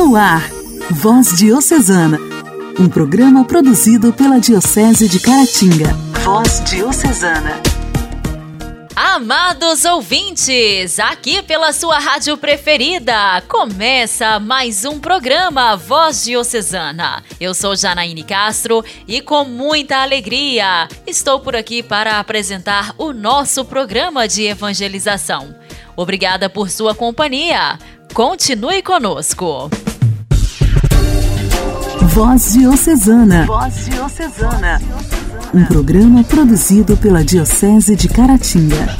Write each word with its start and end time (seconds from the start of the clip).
No 0.00 0.16
ar, 0.16 0.48
Voz 0.92 1.36
Diocesana, 1.36 2.18
um 2.78 2.88
programa 2.88 3.44
produzido 3.44 4.14
pela 4.14 4.40
Diocese 4.40 5.06
de 5.06 5.20
Caratinga. 5.20 5.92
Voz 6.24 6.64
Diocesana. 6.64 7.60
Amados 8.96 9.84
ouvintes, 9.84 10.98
aqui 10.98 11.42
pela 11.42 11.74
sua 11.74 11.98
rádio 11.98 12.34
preferida, 12.38 13.42
começa 13.46 14.40
mais 14.40 14.86
um 14.86 14.98
programa 14.98 15.76
Voz 15.76 16.24
Diocesana. 16.24 17.22
Eu 17.38 17.52
sou 17.52 17.76
Janaíne 17.76 18.22
Castro 18.22 18.82
e 19.06 19.20
com 19.20 19.44
muita 19.44 19.98
alegria 19.98 20.88
estou 21.06 21.40
por 21.40 21.54
aqui 21.54 21.82
para 21.82 22.18
apresentar 22.18 22.94
o 22.96 23.12
nosso 23.12 23.66
programa 23.66 24.26
de 24.26 24.46
evangelização. 24.46 25.54
Obrigada 25.94 26.48
por 26.48 26.70
sua 26.70 26.94
companhia. 26.94 27.78
Continue 28.14 28.82
conosco. 28.82 29.68
Voz 32.12 32.54
Diocesana. 32.54 33.46
Voz 33.46 33.84
Diocesana. 33.86 34.80
Um 35.54 35.64
programa 35.64 36.24
produzido 36.24 36.96
pela 36.96 37.22
Diocese 37.22 37.94
de 37.94 38.08
Caratinga. 38.08 38.98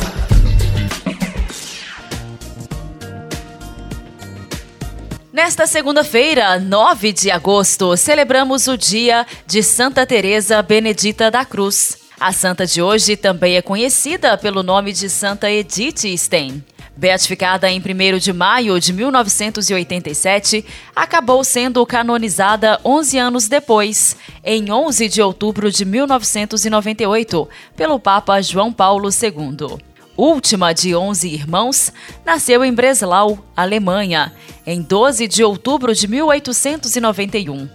Nesta 5.32 5.66
segunda-feira, 5.66 6.60
9 6.60 7.12
de 7.12 7.32
agosto, 7.32 7.96
celebramos 7.96 8.68
o 8.68 8.78
dia 8.78 9.26
de 9.44 9.60
Santa 9.60 10.06
Teresa 10.06 10.62
Benedita 10.62 11.32
da 11.32 11.44
Cruz. 11.44 11.98
A 12.20 12.32
santa 12.32 12.64
de 12.64 12.80
hoje 12.80 13.16
também 13.16 13.56
é 13.56 13.62
conhecida 13.62 14.38
pelo 14.38 14.62
nome 14.62 14.92
de 14.92 15.10
Santa 15.10 15.50
Edith 15.50 16.16
Stein. 16.16 16.62
Beatificada 17.00 17.70
em 17.70 17.80
1 17.80 18.18
de 18.18 18.30
maio 18.30 18.78
de 18.78 18.92
1987, 18.92 20.62
acabou 20.94 21.42
sendo 21.42 21.86
canonizada 21.86 22.78
11 22.84 23.16
anos 23.16 23.48
depois, 23.48 24.18
em 24.44 24.70
11 24.70 25.08
de 25.08 25.22
outubro 25.22 25.72
de 25.72 25.86
1998, 25.86 27.48
pelo 27.74 27.98
Papa 27.98 28.42
João 28.42 28.70
Paulo 28.70 29.08
II. 29.08 29.78
Última 30.14 30.74
de 30.74 30.94
11 30.94 31.26
irmãos, 31.26 31.90
nasceu 32.22 32.62
em 32.62 32.74
Breslau, 32.74 33.46
Alemanha, 33.56 34.34
em 34.66 34.82
12 34.82 35.26
de 35.26 35.42
outubro 35.42 35.94
de 35.94 36.06
1891, 36.06 37.66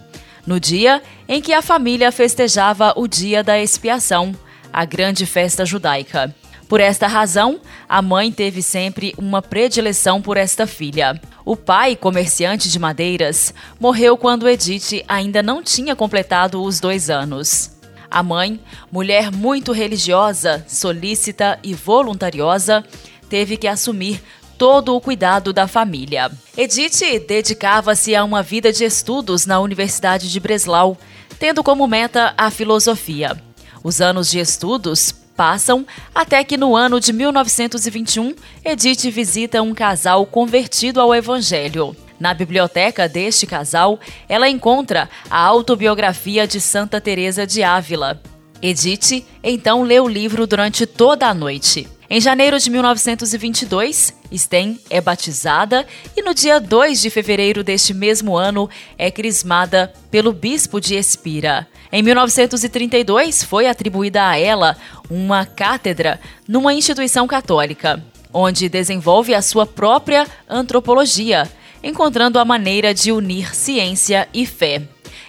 no 0.46 0.60
dia 0.60 1.02
em 1.28 1.42
que 1.42 1.52
a 1.52 1.64
família 1.64 2.12
festejava 2.12 2.94
o 2.96 3.08
Dia 3.08 3.44
da 3.44 3.60
Expiação, 3.60 4.36
a 4.72 4.86
grande 4.86 5.26
festa 5.26 5.66
judaica. 5.66 6.32
Por 6.68 6.82
esta 6.82 7.06
razão, 7.06 7.60
a 7.88 8.02
mãe 8.02 8.32
teve 8.32 8.62
sempre 8.62 9.14
uma 9.18 9.42
predileção 9.42 10.22
por 10.22 10.36
esta 10.36 10.66
filha. 10.66 11.20
O 11.46 11.56
pai, 11.56 11.96
comerciante 11.96 12.70
de 12.70 12.80
madeiras, 12.80 13.54
morreu 13.80 14.18
quando 14.18 14.50
Edith 14.50 15.04
ainda 15.08 15.44
não 15.44 15.62
tinha 15.62 15.96
completado 15.96 16.62
os 16.64 16.80
dois 16.80 17.10
anos. 17.10 17.72
A 18.10 18.24
mãe, 18.24 18.60
mulher 18.92 19.32
muito 19.32 19.72
religiosa, 19.72 20.66
solícita 20.68 21.60
e 21.62 21.74
voluntariosa, 21.74 22.84
teve 23.30 23.58
que 23.58 23.68
assumir 23.68 24.24
todo 24.58 24.96
o 24.96 25.02
cuidado 25.02 25.54
da 25.54 25.68
família. 25.68 26.32
Edith 26.58 27.26
dedicava-se 27.28 28.16
a 28.16 28.24
uma 28.24 28.42
vida 28.42 28.72
de 28.72 28.86
estudos 28.86 29.46
na 29.46 29.60
Universidade 29.60 30.32
de 30.32 30.40
Breslau, 30.40 30.98
tendo 31.38 31.62
como 31.62 31.88
meta 31.88 32.34
a 32.36 32.50
filosofia. 32.50 33.40
Os 33.84 34.02
anos 34.02 34.32
de 34.32 34.40
estudos 34.40 35.14
passam 35.36 35.86
até 36.14 36.44
que 36.44 36.58
no 36.58 36.76
ano 36.76 37.00
de 37.00 37.12
1921, 37.12 38.34
Edith 38.64 39.10
visita 39.12 39.62
um 39.62 39.74
casal 39.74 40.26
convertido 40.26 41.02
ao 41.02 41.14
Evangelho. 41.14 41.96
Na 42.20 42.34
biblioteca 42.34 43.10
deste 43.10 43.46
casal, 43.46 44.00
ela 44.30 44.50
encontra 44.50 45.10
a 45.30 45.38
autobiografia 45.38 46.48
de 46.48 46.62
Santa 46.62 47.02
Teresa 47.02 47.46
de 47.46 47.62
Ávila. 47.62 48.22
Edith 48.62 49.26
então 49.44 49.84
lê 49.84 50.00
o 50.00 50.08
livro 50.08 50.48
durante 50.48 50.86
toda 50.86 51.28
a 51.28 51.34
noite. 51.34 51.88
Em 52.10 52.22
janeiro 52.22 52.58
de 52.60 52.70
1922, 52.70 54.14
Sten 54.36 54.80
é 54.90 55.02
batizada 55.02 55.86
e 56.16 56.22
no 56.22 56.34
dia 56.34 56.60
2 56.60 57.02
de 57.02 57.10
fevereiro 57.10 57.64
deste 57.64 57.94
mesmo 57.94 58.38
ano 58.38 58.70
é 58.98 59.10
crismada 59.10 59.92
pelo 60.12 60.32
bispo 60.32 60.80
de 60.80 60.96
Espira. 60.96 61.68
Em 61.96 62.04
1932, 62.04 63.46
foi 63.46 63.68
atribuída 63.68 64.28
a 64.28 64.38
ela 64.38 64.76
uma 65.10 65.46
cátedra 65.46 66.20
numa 66.46 66.74
instituição 66.74 67.26
católica, 67.26 68.04
onde 68.34 68.68
desenvolve 68.68 69.34
a 69.34 69.42
sua 69.42 69.66
própria 69.66 70.28
antropologia, 70.50 71.50
encontrando 71.82 72.38
a 72.38 72.44
maneira 72.44 72.94
de 72.94 73.14
unir 73.14 73.56
ciência 73.56 74.28
e 74.34 74.46
fé. 74.46 74.82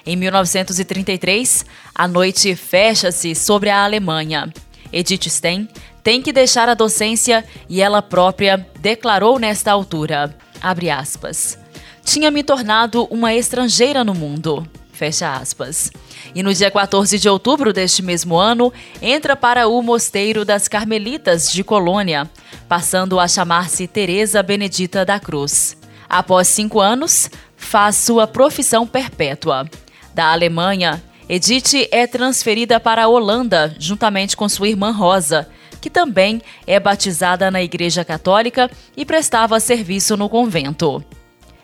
Em 0.05 0.17
1933, 0.17 1.65
a 1.95 2.09
noite 2.09 2.57
fecha-se 2.57 3.33
sobre 3.37 3.71
a 3.71 3.85
Alemanha. 3.85 4.53
Edith 4.93 5.31
Stein 5.31 5.69
tem 6.03 6.21
que 6.21 6.33
deixar 6.33 6.69
a 6.69 6.75
docência 6.75 7.45
e 7.69 7.81
ela 7.81 8.03
própria 8.03 8.67
declarou 8.81 9.39
nesta 9.39 9.71
altura, 9.71 10.37
aspas, 10.61 11.57
tinha 12.05 12.29
me 12.29 12.43
tornado 12.43 13.05
uma 13.05 13.33
estrangeira 13.33 14.03
no 14.03 14.17
mundo. 14.17 14.69
Fecha 14.97 15.37
aspas. 15.37 15.93
E 16.35 16.43
no 16.43 16.55
dia 16.55 16.71
14 16.71 17.19
de 17.19 17.29
outubro 17.29 17.71
deste 17.71 18.03
mesmo 18.03 18.35
ano, 18.35 18.73
entra 19.03 19.37
para 19.37 19.69
o 19.69 19.83
Mosteiro 19.83 20.43
das 20.43 20.69
Carmelitas 20.69 21.53
de 21.53 21.63
Colônia, 21.63 22.31
passando 22.67 23.21
a 23.21 23.29
chamar-se 23.29 23.87
Teresa 23.87 24.43
Benedita 24.43 25.05
da 25.05 25.21
Cruz. 25.21 25.77
Após 26.09 26.49
cinco 26.49 26.81
anos, 26.81 27.31
faz 27.59 27.97
sua 27.97 28.27
profissão 28.27 28.87
perpétua. 28.87 29.69
Da 30.15 30.33
Alemanha, 30.33 31.03
Edith 31.29 31.87
é 31.91 32.07
transferida 32.07 32.81
para 32.81 33.05
a 33.05 33.09
Holanda, 33.09 33.77
juntamente 33.79 34.35
com 34.35 34.49
sua 34.49 34.69
irmã 34.69 34.93
Rosa, 34.93 35.47
que 35.79 35.91
também 35.91 36.41
é 36.67 36.81
batizada 36.81 37.51
na 37.51 37.63
Igreja 37.63 38.03
Católica 38.03 38.71
e 38.97 39.05
prestava 39.05 39.61
serviço 39.61 40.17
no 40.17 40.31
convento. 40.31 41.05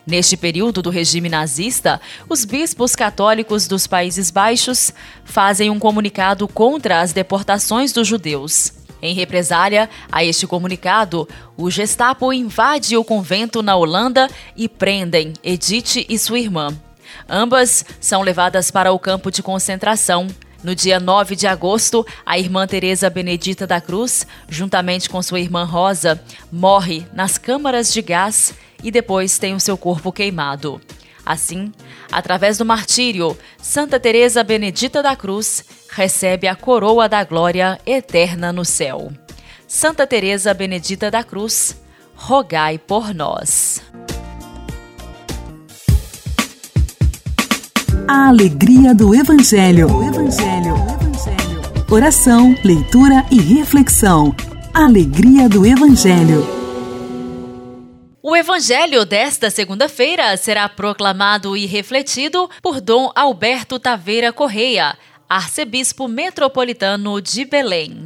Neste 0.05 0.35
período 0.35 0.81
do 0.81 0.89
regime 0.89 1.29
nazista, 1.29 1.99
os 2.27 2.43
bispos 2.43 2.95
católicos 2.95 3.67
dos 3.67 3.87
Países 3.87 4.29
Baixos 4.29 4.93
fazem 5.23 5.69
um 5.69 5.79
comunicado 5.79 6.47
contra 6.47 6.99
as 6.99 7.13
deportações 7.13 7.93
dos 7.93 8.07
judeus. 8.07 8.73
Em 9.01 9.13
represália 9.13 9.89
a 10.11 10.23
este 10.23 10.45
comunicado, 10.45 11.27
o 11.57 11.69
Gestapo 11.69 12.31
invade 12.33 12.95
o 12.97 13.03
convento 13.03 13.61
na 13.61 13.75
Holanda 13.75 14.29
e 14.55 14.67
prendem 14.67 15.33
Edith 15.43 16.05
e 16.07 16.17
sua 16.17 16.39
irmã. 16.39 16.69
Ambas 17.27 17.85
são 17.99 18.21
levadas 18.21 18.71
para 18.71 18.91
o 18.91 18.99
campo 18.99 19.31
de 19.31 19.43
concentração, 19.43 20.27
no 20.63 20.73
dia 20.73 20.99
9 20.99 21.35
de 21.35 21.45
agosto, 21.45 22.05
a 22.25 22.39
irmã 22.39 22.65
Teresa 22.65 23.09
Benedita 23.09 23.67
da 23.67 23.81
Cruz, 23.81 24.25
juntamente 24.47 25.09
com 25.09 25.21
sua 25.21 25.39
irmã 25.39 25.65
Rosa, 25.65 26.21
morre 26.51 27.05
nas 27.13 27.37
câmaras 27.37 27.91
de 27.91 28.01
gás 28.01 28.53
e 28.83 28.89
depois 28.89 29.37
tem 29.37 29.53
o 29.53 29.59
seu 29.59 29.77
corpo 29.77 30.11
queimado. 30.11 30.81
Assim, 31.25 31.71
através 32.11 32.57
do 32.57 32.65
martírio, 32.65 33.37
Santa 33.57 33.99
Teresa 33.99 34.43
Benedita 34.43 35.01
da 35.01 35.15
Cruz 35.15 35.63
recebe 35.89 36.47
a 36.47 36.55
coroa 36.55 37.07
da 37.07 37.23
glória 37.23 37.79
eterna 37.85 38.51
no 38.51 38.65
céu. 38.65 39.11
Santa 39.67 40.05
Teresa 40.05 40.53
Benedita 40.53 41.09
da 41.09 41.23
Cruz, 41.23 41.77
rogai 42.15 42.77
por 42.77 43.13
nós. 43.13 43.81
A 48.07 48.27
alegria 48.27 48.93
do 48.93 49.15
Evangelho. 49.15 49.87
O 49.87 50.03
Evangelho. 50.03 50.75
Evangelho. 50.75 51.85
Oração, 51.89 52.55
leitura 52.63 53.25
e 53.31 53.39
reflexão. 53.39 54.35
Alegria 54.73 55.47
do 55.47 55.65
Evangelho. 55.65 56.45
O 58.21 58.35
Evangelho 58.35 59.05
desta 59.05 59.49
segunda-feira 59.49 60.35
será 60.35 60.67
proclamado 60.67 61.55
e 61.55 61.65
refletido 61.65 62.49
por 62.61 62.81
Dom 62.81 63.09
Alberto 63.15 63.79
Taveira 63.79 64.33
Correia, 64.33 64.97
arcebispo 65.29 66.07
metropolitano 66.07 67.21
de 67.21 67.45
Belém. 67.45 68.05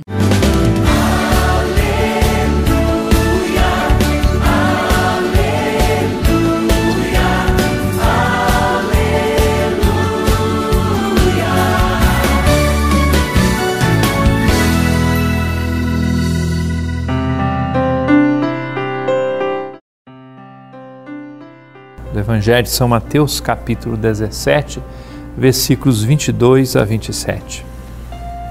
Do 22.17 22.21
Evangelho 22.21 22.63
de 22.63 22.69
São 22.69 22.87
Mateus, 22.87 23.39
capítulo 23.39 23.95
17, 23.95 24.81
versículos 25.37 26.03
22 26.03 26.75
a 26.75 26.83
27. 26.83 27.63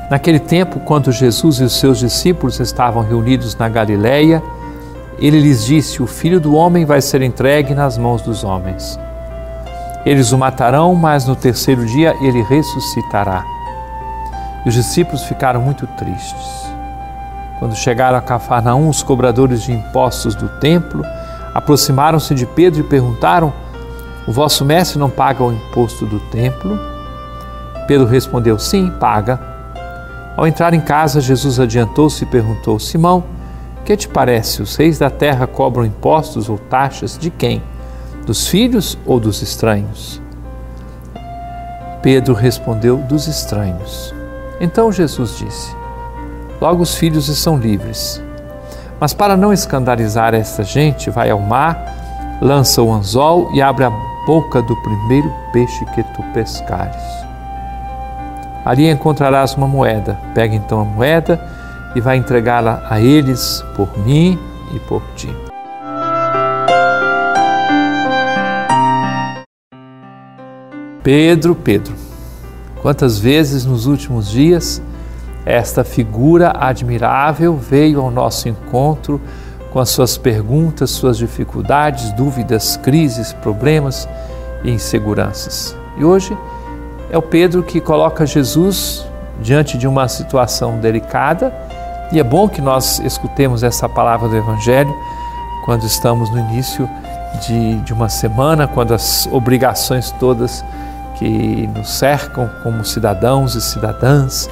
Naquele 0.08 0.38
tempo, 0.38 0.78
quando 0.78 1.10
Jesus 1.10 1.58
e 1.58 1.64
os 1.64 1.76
seus 1.80 1.98
discípulos 1.98 2.60
estavam 2.60 3.02
reunidos 3.02 3.56
na 3.56 3.68
Galileia, 3.68 4.40
ele 5.18 5.40
lhes 5.40 5.64
disse: 5.64 6.00
O 6.00 6.06
filho 6.06 6.38
do 6.38 6.54
homem 6.54 6.84
vai 6.84 7.00
ser 7.00 7.22
entregue 7.22 7.74
nas 7.74 7.98
mãos 7.98 8.22
dos 8.22 8.44
homens. 8.44 9.00
Eles 10.04 10.30
o 10.30 10.38
matarão, 10.38 10.94
mas 10.94 11.26
no 11.26 11.34
terceiro 11.34 11.84
dia 11.86 12.14
ele 12.20 12.42
ressuscitará. 12.42 13.44
E 14.64 14.68
os 14.68 14.74
discípulos 14.76 15.24
ficaram 15.24 15.60
muito 15.60 15.88
tristes. 15.88 16.70
Quando 17.58 17.74
chegaram 17.74 18.16
a 18.16 18.22
Cafarnaum, 18.22 18.88
os 18.88 19.02
cobradores 19.02 19.62
de 19.62 19.72
impostos 19.72 20.36
do 20.36 20.48
templo 20.60 21.04
aproximaram-se 21.56 22.34
de 22.34 22.44
Pedro 22.44 22.80
e 22.80 22.84
perguntaram: 22.84 23.50
O 24.26 24.32
vosso 24.32 24.62
mestre 24.62 24.98
não 24.98 25.08
paga 25.08 25.42
o 25.42 25.50
imposto 25.50 26.04
do 26.04 26.20
templo? 26.20 26.78
Pedro 27.88 28.06
respondeu: 28.06 28.58
Sim, 28.58 28.92
paga. 29.00 29.40
Ao 30.36 30.46
entrar 30.46 30.74
em 30.74 30.80
casa, 30.80 31.18
Jesus 31.18 31.58
adiantou-se 31.58 32.22
e 32.22 32.26
perguntou: 32.26 32.78
Simão, 32.78 33.24
que 33.86 33.96
te 33.96 34.06
parece? 34.06 34.60
Os 34.60 34.76
reis 34.76 34.98
da 34.98 35.08
terra 35.08 35.46
cobram 35.46 35.86
impostos 35.86 36.50
ou 36.50 36.58
taxas 36.58 37.16
de 37.16 37.30
quem? 37.30 37.62
Dos 38.26 38.46
filhos 38.48 38.98
ou 39.06 39.18
dos 39.18 39.40
estranhos? 39.40 40.20
Pedro 42.02 42.34
respondeu: 42.34 42.98
Dos 42.98 43.26
estranhos. 43.28 44.14
Então 44.60 44.92
Jesus 44.92 45.38
disse: 45.38 45.74
Logo 46.60 46.82
os 46.82 46.94
filhos 46.96 47.24
são 47.38 47.56
livres. 47.56 48.22
Mas 48.98 49.12
para 49.12 49.36
não 49.36 49.52
escandalizar 49.52 50.34
esta 50.34 50.62
gente, 50.62 51.10
vai 51.10 51.30
ao 51.30 51.40
mar, 51.40 52.38
lança 52.40 52.82
o 52.82 52.92
anzol 52.92 53.50
e 53.52 53.60
abre 53.60 53.84
a 53.84 53.90
boca 54.26 54.62
do 54.62 54.74
primeiro 54.76 55.32
peixe 55.52 55.84
que 55.94 56.02
tu 56.02 56.22
pescares. 56.32 57.02
Ali 58.64 58.88
encontrarás 58.90 59.54
uma 59.54 59.68
moeda. 59.68 60.18
Pega 60.34 60.54
então 60.54 60.80
a 60.80 60.84
moeda 60.84 61.40
e 61.94 62.00
vai 62.00 62.16
entregá-la 62.16 62.84
a 62.90 63.00
eles 63.00 63.64
por 63.76 63.96
mim 63.98 64.38
e 64.74 64.78
por 64.80 65.02
ti. 65.14 65.30
Pedro, 71.02 71.54
Pedro, 71.54 71.94
quantas 72.82 73.18
vezes 73.18 73.64
nos 73.64 73.86
últimos 73.86 74.28
dias 74.28 74.82
esta 75.46 75.84
figura 75.84 76.52
admirável 76.58 77.56
veio 77.56 78.00
ao 78.00 78.10
nosso 78.10 78.48
encontro 78.48 79.20
com 79.72 79.78
as 79.78 79.90
suas 79.90 80.18
perguntas, 80.18 80.90
suas 80.90 81.16
dificuldades, 81.16 82.12
dúvidas, 82.12 82.76
crises, 82.76 83.32
problemas 83.32 84.08
e 84.64 84.72
inseguranças. 84.72 85.76
E 85.96 86.04
hoje 86.04 86.36
é 87.10 87.16
o 87.16 87.22
Pedro 87.22 87.62
que 87.62 87.80
coloca 87.80 88.26
Jesus 88.26 89.06
diante 89.40 89.78
de 89.78 89.86
uma 89.86 90.08
situação 90.08 90.80
delicada 90.80 91.54
e 92.10 92.18
é 92.18 92.24
bom 92.24 92.48
que 92.48 92.60
nós 92.60 92.98
escutemos 93.00 93.62
essa 93.62 93.88
palavra 93.88 94.28
do 94.28 94.36
Evangelho 94.36 94.94
quando 95.64 95.84
estamos 95.84 96.28
no 96.30 96.38
início 96.38 96.88
de, 97.46 97.76
de 97.80 97.92
uma 97.92 98.08
semana, 98.08 98.66
quando 98.66 98.94
as 98.94 99.28
obrigações 99.30 100.10
todas 100.12 100.64
que 101.16 101.68
nos 101.68 101.90
cercam 101.90 102.50
como 102.62 102.84
cidadãos 102.84 103.54
e 103.54 103.60
cidadãs, 103.60 104.48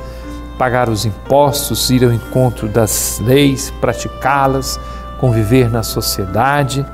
pagar 0.58 0.88
os 0.88 1.04
impostos, 1.04 1.90
ir 1.90 2.04
ao 2.04 2.12
encontro 2.12 2.68
das 2.68 3.20
leis, 3.20 3.72
praticá-las, 3.80 4.78
conviver 5.20 5.70
na 5.70 5.82
sociedade. 5.82 6.84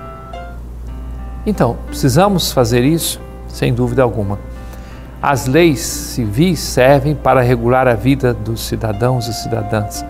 Então, 1.46 1.76
precisamos 1.86 2.52
fazer 2.52 2.84
isso, 2.84 3.20
sem 3.48 3.72
dúvida 3.72 4.02
alguma. 4.02 4.38
As 5.22 5.46
leis 5.46 5.80
civis 5.80 6.60
servem 6.60 7.14
para 7.14 7.42
regular 7.42 7.86
a 7.86 7.94
vida 7.94 8.32
dos 8.32 8.60
cidadãos 8.60 9.26
e 9.26 9.34
cidadãs, 9.34 10.04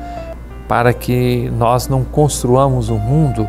para 0.68 0.92
que 0.92 1.50
nós 1.56 1.88
não 1.88 2.04
construamos 2.04 2.90
um 2.90 2.98
mundo 2.98 3.48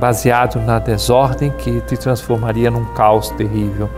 baseado 0.00 0.60
na 0.60 0.78
desordem 0.78 1.50
que 1.50 1.80
te 1.82 1.96
transformaria 1.96 2.70
num 2.70 2.86
caos 2.94 3.30
terrível 3.30 3.88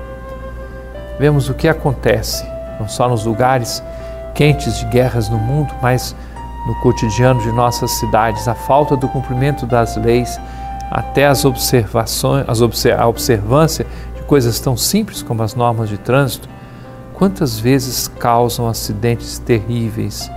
vemos 1.23 1.49
o 1.49 1.55
que 1.55 1.69
acontece, 1.69 2.45
não 2.81 2.89
só 2.89 3.09
nos 3.09 3.25
lugares 3.25 3.81
quentes 4.35 4.79
de 4.79 4.87
guerras 4.87 5.29
no 5.29 5.39
mundo, 5.39 5.75
mas 5.81 6.15
no 6.67 6.75
cotidiano 6.77 7.41
de 7.41 7.51
nossas 7.53 7.91
cidades, 7.93 8.47
a 8.47 8.55
falta 8.55 8.97
do 8.97 9.09
cumprimento 9.09 9.67
das 9.67 9.97
leis, 9.97 10.41
até 10.91 11.27
as 11.27 11.45
observações, 11.45 12.45
as 12.49 12.61
a 12.61 13.07
observância 13.07 13.87
de 14.15 14.23
coisas 14.23 14.61
tão 14.61 14.77
simples 14.77 15.23
como 15.23 15.43
as 15.43 15.55
normas 15.55 15.89
de 15.89 15.99
trânsito, 15.99 16.49
quantas 17.15 17.59
vezes 17.59 18.09
causam 18.09 18.69
acidentes 18.69 19.39
terríveis 19.39 20.31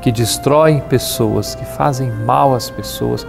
que 0.00 0.12
destroem 0.12 0.80
pessoas, 0.80 1.54
que 1.54 1.64
fazem 1.64 2.10
mal 2.10 2.54
às 2.54 2.70
pessoas, 2.70 3.26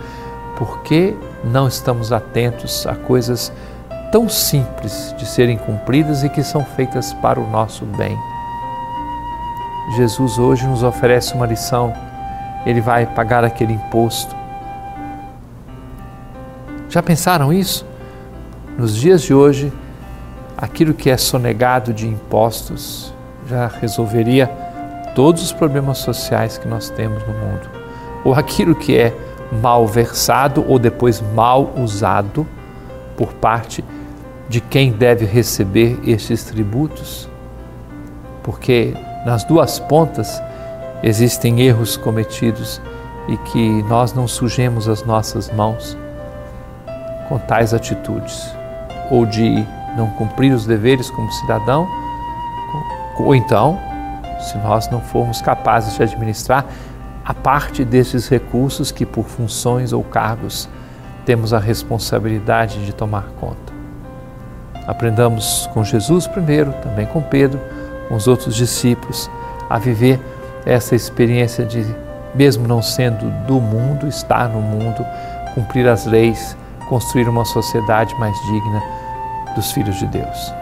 porque 0.57 1.15
não 1.43 1.67
estamos 1.67 2.11
atentos 2.11 2.85
a 2.85 2.95
coisas 2.95 3.51
tão 4.11 4.27
simples 4.27 5.13
de 5.17 5.25
serem 5.25 5.57
cumpridas 5.57 6.23
e 6.23 6.29
que 6.29 6.43
são 6.43 6.63
feitas 6.63 7.13
para 7.13 7.39
o 7.39 7.49
nosso 7.49 7.85
bem. 7.85 8.17
Jesus 9.95 10.37
hoje 10.37 10.67
nos 10.67 10.83
oferece 10.83 11.33
uma 11.33 11.45
lição. 11.45 11.93
Ele 12.65 12.81
vai 12.81 13.05
pagar 13.05 13.43
aquele 13.43 13.73
imposto. 13.73 14.35
Já 16.89 17.01
pensaram 17.01 17.51
isso? 17.51 17.85
Nos 18.77 18.95
dias 18.95 19.21
de 19.21 19.33
hoje, 19.33 19.71
aquilo 20.57 20.93
que 20.93 21.09
é 21.09 21.17
sonegado 21.17 21.93
de 21.93 22.07
impostos 22.07 23.13
já 23.47 23.67
resolveria 23.67 24.47
todos 25.15 25.43
os 25.43 25.51
problemas 25.51 25.97
sociais 25.97 26.57
que 26.57 26.67
nós 26.67 26.89
temos 26.89 27.21
no 27.27 27.33
mundo. 27.33 27.69
Ou 28.23 28.33
aquilo 28.33 28.75
que 28.75 28.97
é 28.97 29.13
mal 29.61 29.87
versado 29.87 30.63
ou 30.67 30.77
depois 30.77 31.21
mal 31.33 31.73
usado 31.75 32.45
por 33.17 33.33
parte 33.33 33.83
de 34.47 34.61
quem 34.61 34.91
deve 34.91 35.25
receber 35.25 35.99
estes 36.05 36.43
tributos, 36.43 37.29
porque 38.43 38.93
nas 39.25 39.43
duas 39.43 39.79
pontas 39.79 40.41
existem 41.03 41.61
erros 41.61 41.97
cometidos 41.97 42.81
e 43.27 43.37
que 43.37 43.83
nós 43.83 44.13
não 44.13 44.27
sujemos 44.27 44.87
as 44.87 45.03
nossas 45.03 45.51
mãos 45.51 45.97
com 47.27 47.37
tais 47.37 47.73
atitudes, 47.73 48.51
ou 49.11 49.25
de 49.25 49.65
não 49.95 50.07
cumprir 50.11 50.51
os 50.51 50.65
deveres 50.65 51.09
como 51.11 51.31
cidadão, 51.31 51.87
ou 53.19 53.35
então, 53.35 53.77
se 54.39 54.57
nós 54.57 54.89
não 54.89 55.01
formos 55.01 55.41
capazes 55.41 55.95
de 55.95 56.03
administrar 56.03 56.65
a 57.23 57.33
parte 57.33 57.85
desses 57.85 58.27
recursos 58.27 58.91
que, 58.91 59.05
por 59.05 59.25
funções 59.25 59.93
ou 59.93 60.03
cargos, 60.03 60.67
temos 61.25 61.53
a 61.53 61.59
responsabilidade 61.59 62.83
de 62.85 62.93
tomar 62.93 63.25
conta. 63.39 63.73
Aprendamos 64.87 65.69
com 65.73 65.83
Jesus 65.83 66.25
primeiro, 66.25 66.73
também 66.81 67.05
com 67.05 67.21
Pedro, 67.21 67.59
com 68.09 68.15
os 68.15 68.27
outros 68.27 68.55
discípulos, 68.55 69.29
a 69.69 69.77
viver 69.77 70.19
essa 70.65 70.95
experiência 70.95 71.63
de, 71.63 71.85
mesmo 72.35 72.67
não 72.67 72.81
sendo 72.81 73.29
do 73.45 73.61
mundo, 73.61 74.07
estar 74.07 74.49
no 74.49 74.59
mundo, 74.59 75.05
cumprir 75.55 75.87
as 75.87 76.05
leis, 76.05 76.57
construir 76.89 77.29
uma 77.29 77.45
sociedade 77.45 78.13
mais 78.19 78.35
digna 78.41 78.83
dos 79.55 79.71
filhos 79.71 79.97
de 79.97 80.07
Deus. 80.07 80.59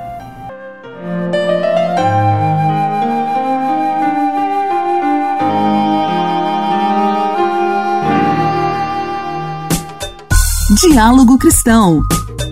Diálogo 10.79 11.37
Cristão. 11.37 12.01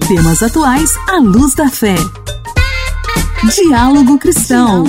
Temas 0.07 0.41
atuais 0.41 0.89
à 1.07 1.17
luz 1.17 1.53
da 1.53 1.69
fé. 1.69 1.95
Diálogo 3.53 4.17
Cristão. 4.17 4.83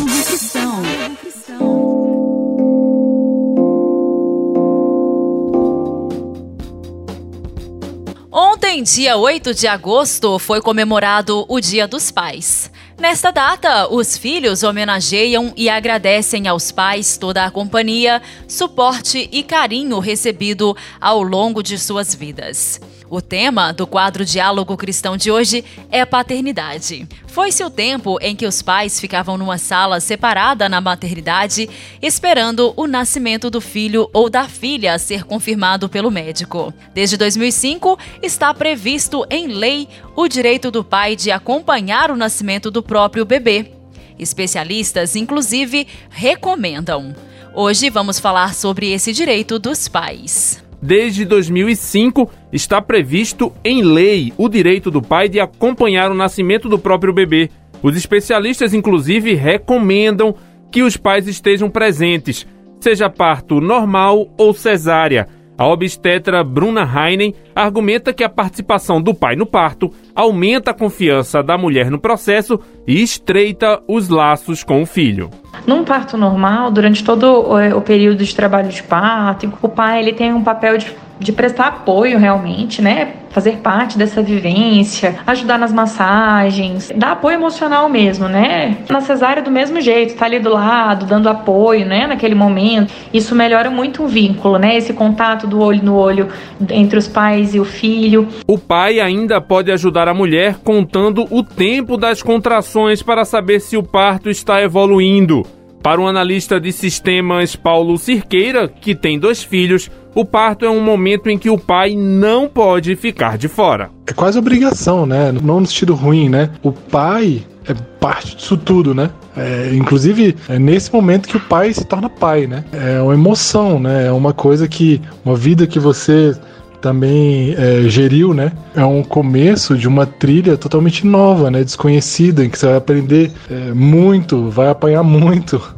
Ontem, 8.32 8.82
dia 8.82 9.16
8 9.18 9.52
de 9.52 9.66
agosto, 9.66 10.38
foi 10.38 10.62
comemorado 10.62 11.44
o 11.48 11.60
Dia 11.60 11.86
dos 11.86 12.10
Pais. 12.10 12.70
Nesta 12.98 13.30
data, 13.30 13.92
os 13.92 14.16
filhos 14.16 14.62
homenageiam 14.62 15.52
e 15.54 15.68
agradecem 15.68 16.48
aos 16.48 16.72
pais 16.72 17.18
toda 17.18 17.44
a 17.44 17.50
companhia, 17.50 18.22
suporte 18.48 19.28
e 19.30 19.42
carinho 19.42 19.98
recebido 19.98 20.75
ao 20.98 21.22
longo 21.22 21.62
de 21.62 21.78
suas 21.78 22.14
vidas. 22.14 22.80
O 23.08 23.20
tema 23.20 23.72
do 23.72 23.86
quadro 23.86 24.25
Diálogo 24.25 24.76
Cristão 24.76 25.16
de 25.16 25.30
hoje 25.30 25.64
é 25.90 26.04
paternidade. 26.04 27.06
Foi-se 27.28 27.62
o 27.62 27.70
tempo 27.70 28.18
em 28.20 28.34
que 28.34 28.46
os 28.46 28.62
pais 28.62 28.98
ficavam 28.98 29.38
numa 29.38 29.58
sala 29.58 30.00
separada 30.00 30.68
na 30.68 30.80
maternidade, 30.80 31.68
esperando 32.02 32.75
o 32.76 32.86
nascimento 32.86 33.48
do 33.48 33.60
filho 33.60 34.10
ou 34.12 34.28
da 34.28 34.48
filha 34.48 34.98
ser 34.98 35.22
confirmado 35.25 35.88
pelo 35.88 36.10
médico. 36.10 36.75
Desde 36.92 37.16
2005, 37.16 37.96
está 38.22 38.52
previsto 38.52 39.25
em 39.30 39.46
lei 39.48 39.88
o 40.16 40.26
direito 40.26 40.70
do 40.70 40.82
pai 40.82 41.14
de 41.14 41.30
acompanhar 41.30 42.10
o 42.10 42.16
nascimento 42.16 42.70
do 42.70 42.82
próprio 42.82 43.25
bebê. 43.25 43.70
Especialistas, 44.18 45.14
inclusive, 45.14 45.86
recomendam. 46.10 47.14
Hoje 47.54 47.88
vamos 47.88 48.18
falar 48.18 48.54
sobre 48.54 48.92
esse 48.92 49.12
direito 49.12 49.58
dos 49.58 49.88
pais. 49.88 50.65
Desde 50.80 51.25
2005, 51.25 52.30
está 52.52 52.80
previsto 52.83 53.52
em 53.64 53.83
lei 53.83 54.33
o 54.37 54.49
direito 54.49 54.90
do 54.90 55.00
pai 55.00 55.28
de 55.28 55.40
acompanhar 55.40 56.11
o 56.11 56.14
nascimento 56.14 56.68
do 56.68 56.78
próprio 56.78 57.12
bebê. 57.12 57.50
Os 57.83 57.97
especialistas, 57.97 58.75
inclusive, 58.75 59.35
recomendam 59.35 60.35
que 60.71 60.83
os 60.83 60.97
pais 60.97 61.26
estejam 61.26 61.71
presentes, 61.71 62.47
seja 62.80 63.09
parto 63.09 63.61
normal 63.61 64.28
ou 64.37 64.52
cesárea. 64.52 65.28
A 65.59 65.66
obstetra 65.66 66.45
Bruna 66.45 66.83
Heinen 66.83 67.35
argumenta 67.54 68.12
que 68.12 68.23
a 68.23 68.28
participação 68.28 69.00
do 69.00 69.14
pai 69.14 69.37
no 69.37 69.47
parto 69.47 69.90
aumenta 70.16 70.70
a 70.70 70.75
confiança 70.75 71.42
da 71.42 71.58
mulher 71.58 71.90
no 71.90 72.00
processo 72.00 72.58
e 72.87 73.02
estreita 73.02 73.80
os 73.87 74.08
laços 74.08 74.64
com 74.64 74.82
o 74.82 74.87
filho. 74.87 75.30
Num 75.66 75.85
parto 75.85 76.16
normal, 76.16 76.70
durante 76.70 77.04
todo 77.04 77.46
o 77.76 77.80
período 77.82 78.25
de 78.25 78.35
trabalho 78.35 78.70
de 78.70 78.82
parto, 78.82 79.52
o 79.61 79.68
pai 79.68 80.00
ele 80.00 80.12
tem 80.12 80.32
um 80.32 80.42
papel 80.42 80.78
de 80.78 80.94
de 81.18 81.32
prestar 81.32 81.68
apoio 81.68 82.18
realmente, 82.18 82.82
né? 82.82 83.14
Fazer 83.30 83.58
parte 83.58 83.99
dessa 83.99 84.23
vivência, 84.23 85.16
ajudar 85.26 85.58
nas 85.58 85.73
massagens, 85.73 86.90
dar 86.96 87.12
apoio 87.12 87.35
emocional 87.35 87.88
mesmo, 87.88 88.28
né? 88.28 88.78
Na 88.88 89.00
cesárea 89.00 89.42
do 89.42 89.50
mesmo 89.50 89.80
jeito, 89.80 90.14
tá 90.14 90.25
ali 90.25 90.38
do 90.38 90.50
lado, 90.50 91.04
dando 91.04 91.28
apoio, 91.28 91.85
né? 91.85 92.06
Naquele 92.06 92.35
momento. 92.35 92.92
Isso 93.12 93.35
melhora 93.35 93.70
muito 93.70 94.04
o 94.04 94.08
vínculo, 94.08 94.58
né? 94.58 94.76
Esse 94.76 94.92
contato 94.92 95.46
do 95.46 95.61
olho 95.61 95.82
no 95.82 95.94
olho 95.94 96.28
entre 96.70 96.99
os 96.99 97.08
pais 97.08 97.54
e 97.54 97.61
o 97.61 97.64
filho. 97.64 98.28
O 98.46 98.58
pai 98.58 99.00
ainda 99.00 99.40
pode 99.40 99.70
ajudar 99.70 100.05
a 100.08 100.14
mulher 100.14 100.58
contando 100.62 101.26
o 101.30 101.42
tempo 101.42 101.96
das 101.96 102.22
contrações 102.22 103.02
para 103.02 103.25
saber 103.25 103.60
se 103.60 103.76
o 103.76 103.82
parto 103.82 104.30
está 104.30 104.62
evoluindo. 104.62 105.44
Para 105.82 106.00
o 106.00 106.06
analista 106.06 106.58
de 106.58 106.72
sistemas 106.72 107.54
Paulo 107.54 107.96
Cirqueira, 107.96 108.66
que 108.68 108.94
tem 108.94 109.18
dois 109.18 109.42
filhos, 109.42 109.90
o 110.16 110.25
parto 110.25 110.64
é 110.64 110.70
um 110.70 110.80
momento 110.80 111.28
em 111.28 111.38
que 111.38 111.50
o 111.50 111.58
pai 111.58 111.94
não 111.94 112.48
pode 112.48 112.96
ficar 112.96 113.36
de 113.38 113.48
fora. 113.48 113.90
É 114.06 114.12
quase 114.12 114.38
obrigação, 114.38 115.06
né? 115.06 115.30
Não 115.30 115.60
no 115.60 115.66
sentido 115.66 115.94
ruim, 115.94 116.28
né? 116.28 116.50
O 116.62 116.72
pai 116.72 117.44
é 117.68 117.75
parte 118.00 118.34
disso 118.34 118.56
tudo, 118.56 118.94
né? 118.94 119.10
É, 119.36 119.70
inclusive, 119.75 120.34
é 120.48 120.58
nesse 120.58 120.92
momento 120.92 121.28
que 121.28 121.36
o 121.36 121.40
pai 121.40 121.72
se 121.72 121.84
torna 121.84 122.08
pai, 122.08 122.46
né? 122.46 122.64
É 122.72 123.00
uma 123.02 123.12
emoção, 123.12 123.78
né? 123.78 124.06
É 124.06 124.12
uma 124.12 124.32
coisa 124.32 124.66
que. 124.66 125.00
Uma 125.25 125.36
vida 125.36 125.66
que 125.66 125.78
você 125.78 126.34
também 126.80 127.54
é, 127.56 127.88
geriu, 127.88 128.33
né? 128.35 128.52
É 128.75 128.85
um 128.85 129.02
começo 129.02 129.76
de 129.76 129.88
uma 129.88 130.06
trilha 130.06 130.56
totalmente 130.56 131.06
nova, 131.06 131.50
né? 131.50 131.64
Desconhecida, 131.64 132.45
em 132.45 132.50
que 132.50 132.59
você 132.59 132.66
vai 132.66 132.76
aprender 132.76 133.33
é, 133.50 133.73
muito, 133.73 134.50
vai 134.50 134.68
apanhar 134.68 135.02
muito 135.02 135.61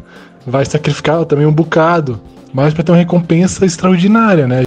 vai 0.49 0.64
sacrificar 0.64 1.25
também 1.26 1.47
um 1.47 1.52
bocado, 1.52 2.21
mas 2.52 2.73
para 2.73 2.83
ter 2.83 2.93
uma 2.93 2.99
recompensa 2.99 3.64
extraordinária, 3.67 4.47
né? 4.47 4.64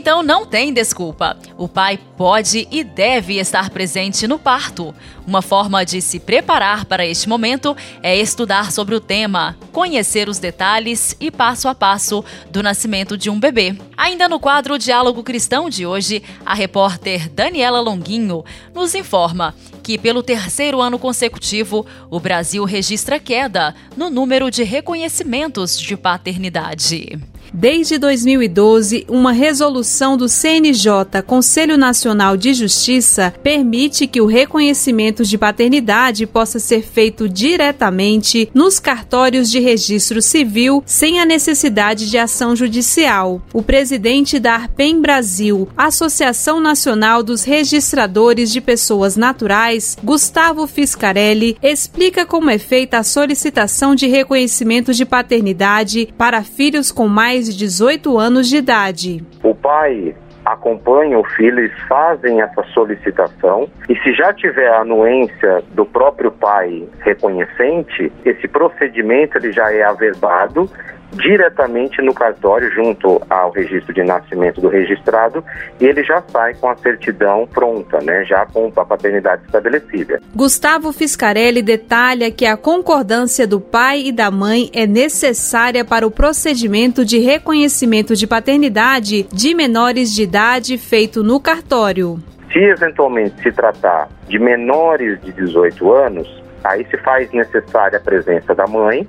Então 0.00 0.22
não 0.22 0.46
tem 0.46 0.72
desculpa. 0.72 1.36
O 1.58 1.68
pai 1.68 1.98
pode 2.16 2.66
e 2.70 2.82
deve 2.82 3.38
estar 3.38 3.68
presente 3.68 4.26
no 4.26 4.38
parto. 4.38 4.94
Uma 5.26 5.42
forma 5.42 5.84
de 5.84 6.00
se 6.00 6.18
preparar 6.18 6.86
para 6.86 7.04
este 7.04 7.28
momento 7.28 7.76
é 8.02 8.16
estudar 8.16 8.72
sobre 8.72 8.94
o 8.94 9.00
tema, 9.00 9.58
conhecer 9.70 10.26
os 10.26 10.38
detalhes 10.38 11.14
e 11.20 11.30
passo 11.30 11.68
a 11.68 11.74
passo 11.74 12.24
do 12.50 12.62
nascimento 12.62 13.14
de 13.14 13.28
um 13.28 13.38
bebê. 13.38 13.76
Ainda 13.94 14.26
no 14.26 14.40
quadro 14.40 14.78
Diálogo 14.78 15.22
Cristão 15.22 15.68
de 15.68 15.84
hoje, 15.84 16.22
a 16.46 16.54
repórter 16.54 17.28
Daniela 17.28 17.80
Longuinho 17.80 18.42
nos 18.74 18.94
informa 18.94 19.54
que, 19.82 19.98
pelo 19.98 20.22
terceiro 20.22 20.80
ano 20.80 20.98
consecutivo, 20.98 21.84
o 22.08 22.18
Brasil 22.18 22.64
registra 22.64 23.20
queda 23.20 23.74
no 23.94 24.08
número 24.08 24.50
de 24.50 24.62
reconhecimentos 24.62 25.78
de 25.78 25.94
paternidade. 25.94 27.18
Desde 27.52 27.98
2012, 27.98 29.06
uma 29.08 29.32
resolução 29.32 30.16
do 30.16 30.28
CNJ, 30.28 31.22
Conselho 31.26 31.76
Nacional 31.76 32.36
de 32.36 32.54
Justiça, 32.54 33.34
permite 33.42 34.06
que 34.06 34.20
o 34.20 34.26
reconhecimento 34.26 35.24
de 35.24 35.36
paternidade 35.36 36.26
possa 36.26 36.58
ser 36.58 36.82
feito 36.82 37.28
diretamente 37.28 38.48
nos 38.54 38.78
cartórios 38.78 39.50
de 39.50 39.58
registro 39.58 40.22
civil, 40.22 40.82
sem 40.86 41.20
a 41.20 41.26
necessidade 41.26 42.08
de 42.08 42.18
ação 42.18 42.54
judicial. 42.54 43.42
O 43.52 43.62
presidente 43.62 44.38
da 44.38 44.54
Arpem 44.54 45.00
Brasil, 45.00 45.68
Associação 45.76 46.60
Nacional 46.60 47.22
dos 47.22 47.42
Registradores 47.42 48.52
de 48.52 48.60
Pessoas 48.60 49.16
Naturais, 49.16 49.96
Gustavo 50.02 50.66
Fiscarelli, 50.66 51.56
explica 51.62 52.24
como 52.24 52.50
é 52.50 52.58
feita 52.58 52.98
a 52.98 53.02
solicitação 53.02 53.94
de 53.94 54.06
reconhecimento 54.06 54.94
de 54.94 55.04
paternidade 55.04 56.08
para 56.16 56.44
filhos 56.44 56.92
com 56.92 57.08
mais 57.08 57.39
mais 57.40 57.46
de 57.46 57.56
18 57.56 58.18
anos 58.18 58.48
de 58.48 58.56
idade. 58.56 59.24
O 59.42 59.54
pai 59.54 60.14
acompanha 60.44 61.18
o 61.18 61.24
filho, 61.24 61.60
eles 61.60 61.78
fazem 61.88 62.40
essa 62.40 62.62
solicitação 62.74 63.68
e 63.88 63.96
se 64.00 64.12
já 64.12 64.32
tiver 64.32 64.68
a 64.68 64.80
anuência 64.80 65.62
do 65.72 65.86
próprio 65.86 66.30
pai 66.30 66.86
reconhecente, 67.00 68.12
esse 68.24 68.46
procedimento 68.48 69.38
ele 69.38 69.52
já 69.52 69.72
é 69.72 69.82
averbado 69.82 70.68
diretamente 71.12 72.00
no 72.02 72.14
cartório 72.14 72.70
junto 72.70 73.20
ao 73.28 73.50
registro 73.50 73.92
de 73.92 74.02
nascimento 74.02 74.60
do 74.60 74.68
registrado 74.68 75.44
e 75.80 75.84
ele 75.84 76.02
já 76.04 76.22
sai 76.28 76.54
com 76.54 76.68
a 76.68 76.76
certidão 76.76 77.46
pronta, 77.46 77.98
né, 78.00 78.24
já 78.24 78.46
com 78.46 78.72
a 78.76 78.84
paternidade 78.84 79.42
estabelecida. 79.44 80.20
Gustavo 80.34 80.92
Fiscarelli 80.92 81.62
detalha 81.62 82.30
que 82.30 82.46
a 82.46 82.56
concordância 82.56 83.46
do 83.46 83.60
pai 83.60 84.02
e 84.06 84.12
da 84.12 84.30
mãe 84.30 84.70
é 84.72 84.86
necessária 84.86 85.84
para 85.84 86.06
o 86.06 86.10
procedimento 86.10 87.04
de 87.04 87.18
reconhecimento 87.18 88.14
de 88.14 88.26
paternidade 88.26 89.24
de 89.32 89.54
menores 89.54 90.14
de 90.14 90.22
idade 90.22 90.78
feito 90.78 91.22
no 91.22 91.40
cartório. 91.40 92.18
Se 92.52 92.58
eventualmente 92.58 93.40
se 93.42 93.52
tratar 93.52 94.08
de 94.28 94.38
menores 94.38 95.20
de 95.22 95.32
18 95.32 95.92
anos, 95.92 96.42
aí 96.64 96.84
se 96.90 96.96
faz 96.98 97.30
necessária 97.32 97.98
a 97.98 98.00
presença 98.00 98.54
da 98.54 98.66
mãe 98.66 99.06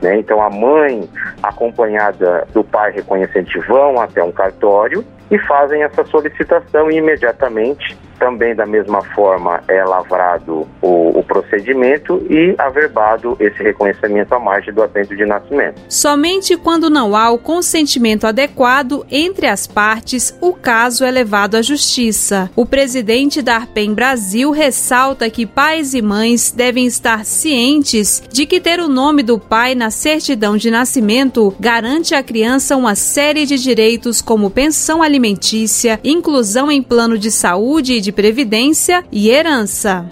né? 0.00 0.18
Então 0.18 0.42
a 0.42 0.50
mãe, 0.50 1.08
acompanhada 1.42 2.46
do 2.52 2.62
pai 2.64 2.92
reconhecente, 2.92 3.58
vão 3.60 4.00
até 4.00 4.22
um 4.22 4.32
cartório 4.32 5.04
e 5.30 5.38
fazem 5.40 5.82
essa 5.82 6.04
solicitação 6.04 6.90
e 6.90 6.96
imediatamente 6.96 7.96
também 8.18 8.54
da 8.54 8.66
mesma 8.66 9.02
forma 9.14 9.62
é 9.68 9.82
lavrado 9.84 10.66
o, 10.82 11.18
o, 11.18 11.22
procedimento 11.22 12.24
e 12.28 12.54
averbado 12.58 13.36
esse 13.38 13.62
reconhecimento 13.62 14.32
à 14.34 14.38
margem 14.38 14.72
do 14.72 14.82
assento 14.82 15.16
de 15.16 15.24
nascimento. 15.24 15.80
Somente 15.88 16.56
quando 16.56 16.90
não 16.90 17.14
há 17.14 17.30
o 17.30 17.38
consentimento 17.38 18.26
adequado 18.26 19.06
entre 19.10 19.46
as 19.46 19.66
partes, 19.66 20.36
o 20.40 20.52
caso 20.52 21.04
é 21.04 21.10
levado 21.10 21.56
à 21.56 21.62
justiça. 21.62 22.50
O 22.56 22.66
presidente 22.66 23.40
da 23.42 23.56
Arpem 23.56 23.94
Brasil 23.94 24.50
ressalta 24.50 25.30
que 25.30 25.46
pais 25.46 25.94
e 25.94 26.02
mães 26.02 26.50
devem 26.50 26.86
estar 26.86 27.24
cientes 27.24 28.22
de 28.30 28.46
que 28.46 28.60
ter 28.60 28.80
o 28.80 28.88
nome 28.88 29.22
do 29.22 29.38
pai 29.38 29.74
na 29.74 29.90
certidão 29.90 30.56
de 30.56 30.70
nascimento 30.70 31.54
garante 31.60 32.14
à 32.14 32.22
criança 32.22 32.76
uma 32.76 32.94
série 32.94 33.46
de 33.46 33.58
direitos 33.58 34.20
como 34.20 34.50
pensão 34.50 35.02
alimentícia, 35.02 36.00
inclusão 36.02 36.70
em 36.70 36.82
plano 36.82 37.18
de 37.18 37.30
saúde 37.30 37.94
e 37.94 38.00
de 38.00 38.07
de 38.08 38.12
Previdência 38.12 39.04
e 39.12 39.28
Herança. 39.28 40.06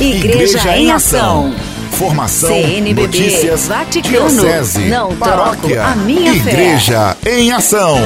Igreja, 0.00 0.56
Igreja 0.56 0.78
em 0.78 0.90
Ação. 0.90 1.54
Formação, 1.90 2.48
CNBB, 2.48 3.02
notícias, 3.02 3.68
Vaticano, 3.68 4.28
diocese, 4.30 4.80
não 4.86 5.14
paróquia, 5.14 5.84
a 5.84 5.94
minha 5.94 6.32
Igreja 6.32 7.14
fé. 7.20 7.38
em 7.38 7.52
Ação. 7.52 7.98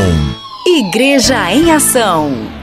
Igreja 0.66 1.52
em 1.52 1.70
Ação. 1.70 2.55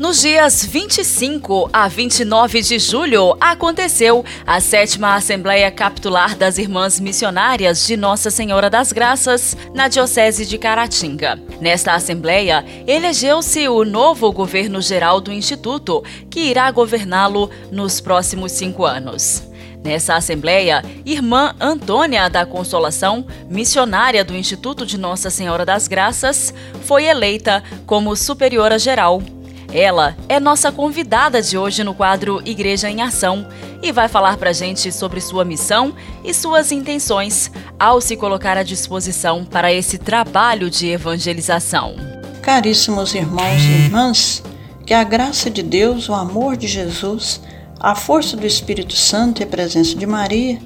Nos 0.00 0.22
dias 0.22 0.64
25 0.64 1.68
a 1.70 1.86
29 1.86 2.62
de 2.62 2.78
julho, 2.78 3.36
aconteceu 3.38 4.24
a 4.46 4.58
sétima 4.58 5.14
Assembleia 5.14 5.70
Capitular 5.70 6.34
das 6.34 6.56
Irmãs 6.56 6.98
Missionárias 6.98 7.86
de 7.86 7.98
Nossa 7.98 8.30
Senhora 8.30 8.70
das 8.70 8.92
Graças, 8.92 9.54
na 9.74 9.88
Diocese 9.88 10.46
de 10.46 10.56
Caratinga. 10.56 11.38
Nesta 11.60 11.92
Assembleia, 11.92 12.64
elegeu-se 12.86 13.68
o 13.68 13.84
novo 13.84 14.32
governo 14.32 14.80
geral 14.80 15.20
do 15.20 15.30
Instituto, 15.30 16.02
que 16.30 16.40
irá 16.40 16.70
governá-lo 16.70 17.50
nos 17.70 18.00
próximos 18.00 18.52
cinco 18.52 18.86
anos. 18.86 19.42
Nessa 19.84 20.14
assembleia, 20.14 20.82
irmã 21.04 21.54
Antônia 21.60 22.30
da 22.30 22.46
Consolação, 22.46 23.26
missionária 23.50 24.24
do 24.24 24.34
Instituto 24.34 24.86
de 24.86 24.96
Nossa 24.96 25.28
Senhora 25.28 25.66
das 25.66 25.86
Graças, 25.86 26.54
foi 26.84 27.04
eleita 27.04 27.62
como 27.84 28.16
superiora 28.16 28.78
geral 28.78 29.22
ela 29.72 30.16
é 30.28 30.40
nossa 30.40 30.72
convidada 30.72 31.40
de 31.40 31.56
hoje 31.56 31.84
no 31.84 31.94
quadro 31.94 32.42
Igreja 32.44 32.90
em 32.90 33.02
Ação 33.02 33.46
e 33.80 33.92
vai 33.92 34.08
falar 34.08 34.36
para 34.36 34.52
gente 34.52 34.90
sobre 34.90 35.20
sua 35.20 35.44
missão 35.44 35.94
e 36.24 36.34
suas 36.34 36.72
intenções 36.72 37.50
ao 37.78 38.00
se 38.00 38.16
colocar 38.16 38.56
à 38.56 38.62
disposição 38.62 39.44
para 39.44 39.72
esse 39.72 39.96
trabalho 39.96 40.68
de 40.68 40.88
evangelização. 40.88 41.94
Caríssimos 42.42 43.14
irmãos 43.14 43.62
e 43.62 43.84
irmãs, 43.84 44.42
que 44.84 44.92
a 44.92 45.04
graça 45.04 45.48
de 45.48 45.62
Deus, 45.62 46.08
o 46.08 46.14
amor 46.14 46.56
de 46.56 46.66
Jesus, 46.66 47.40
a 47.78 47.94
força 47.94 48.36
do 48.36 48.46
Espírito 48.46 48.96
Santo 48.96 49.40
e 49.40 49.44
a 49.44 49.46
presença 49.46 49.94
de 49.94 50.04
Maria 50.04 50.58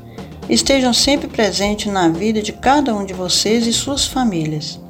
estejam 0.48 0.94
sempre 0.94 1.28
presentes 1.28 1.92
na 1.92 2.08
vida 2.08 2.40
de 2.40 2.52
cada 2.52 2.94
um 2.94 3.04
de 3.04 3.12
vocês 3.12 3.66
e 3.66 3.72
suas 3.72 4.06
famílias. 4.06 4.80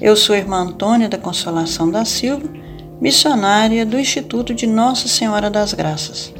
Eu 0.00 0.16
sou 0.16 0.34
a 0.34 0.38
irmã 0.38 0.58
Antônia 0.62 1.08
da 1.08 1.18
Consolação 1.18 1.90
da 1.90 2.04
Silva, 2.04 2.61
missionária 3.02 3.84
do 3.84 3.98
Instituto 3.98 4.54
de 4.54 4.64
Nossa 4.64 5.08
Senhora 5.08 5.50
das 5.50 5.74
Graças. 5.74 6.32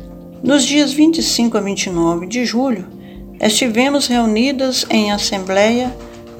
Nos 0.44 0.62
dias 0.62 0.92
25 0.92 1.58
a 1.58 1.60
29 1.60 2.28
de 2.28 2.44
julho, 2.44 2.86
estivemos 3.40 4.06
reunidas 4.06 4.86
em 4.88 5.10
assembleia 5.10 5.92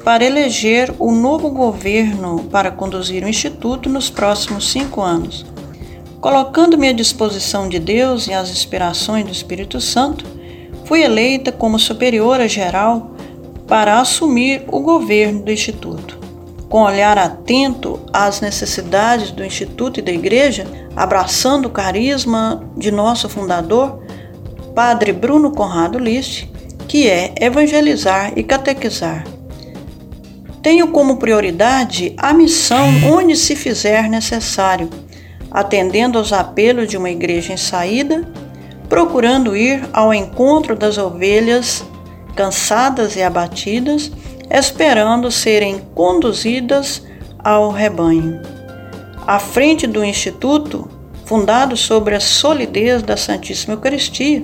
para 0.04 0.24
eleger 0.24 0.94
o 1.00 1.10
novo 1.10 1.50
governo 1.50 2.44
para 2.52 2.70
conduzir 2.70 3.24
o 3.24 3.28
Instituto 3.28 3.88
nos 3.88 4.10
próximos 4.10 4.70
cinco 4.70 5.00
anos. 5.00 5.44
Colocando-me 6.20 6.86
à 6.86 6.92
disposição 6.92 7.68
de 7.68 7.80
Deus 7.80 8.28
e 8.28 8.32
às 8.32 8.48
inspirações 8.48 9.24
do 9.24 9.32
Espírito 9.32 9.80
Santo, 9.80 10.24
fui 10.84 11.02
eleita 11.02 11.50
como 11.50 11.80
superiora 11.80 12.46
geral 12.46 13.16
para 13.66 14.00
assumir 14.00 14.62
o 14.68 14.78
governo 14.78 15.42
do 15.42 15.50
Instituto. 15.50 16.21
Com 16.72 16.84
olhar 16.84 17.18
atento 17.18 18.00
às 18.14 18.40
necessidades 18.40 19.30
do 19.30 19.44
Instituto 19.44 20.00
e 20.00 20.02
da 20.02 20.10
Igreja, 20.10 20.66
abraçando 20.96 21.66
o 21.66 21.70
carisma 21.70 22.64
de 22.78 22.90
nosso 22.90 23.28
fundador, 23.28 24.02
Padre 24.74 25.12
Bruno 25.12 25.50
Conrado 25.50 25.98
List, 25.98 26.46
que 26.88 27.10
é 27.10 27.34
evangelizar 27.38 28.32
e 28.36 28.42
catequizar. 28.42 29.26
Tenho 30.62 30.88
como 30.88 31.18
prioridade 31.18 32.14
a 32.16 32.32
missão 32.32 32.88
onde 33.12 33.36
se 33.36 33.54
fizer 33.54 34.08
necessário, 34.08 34.88
atendendo 35.50 36.16
aos 36.16 36.32
apelos 36.32 36.88
de 36.88 36.96
uma 36.96 37.10
igreja 37.10 37.52
em 37.52 37.58
saída, 37.58 38.26
procurando 38.88 39.54
ir 39.54 39.86
ao 39.92 40.14
encontro 40.14 40.74
das 40.74 40.96
ovelhas 40.96 41.84
cansadas 42.34 43.14
e 43.14 43.22
abatidas, 43.22 44.10
esperando 44.50 45.30
serem 45.30 45.80
conduzidas 45.94 47.02
ao 47.38 47.70
rebanho. 47.70 48.40
À 49.26 49.38
frente 49.38 49.86
do 49.86 50.04
Instituto, 50.04 50.88
fundado 51.24 51.76
sobre 51.76 52.14
a 52.14 52.20
solidez 52.20 53.02
da 53.02 53.16
Santíssima 53.16 53.74
Eucaristia, 53.74 54.42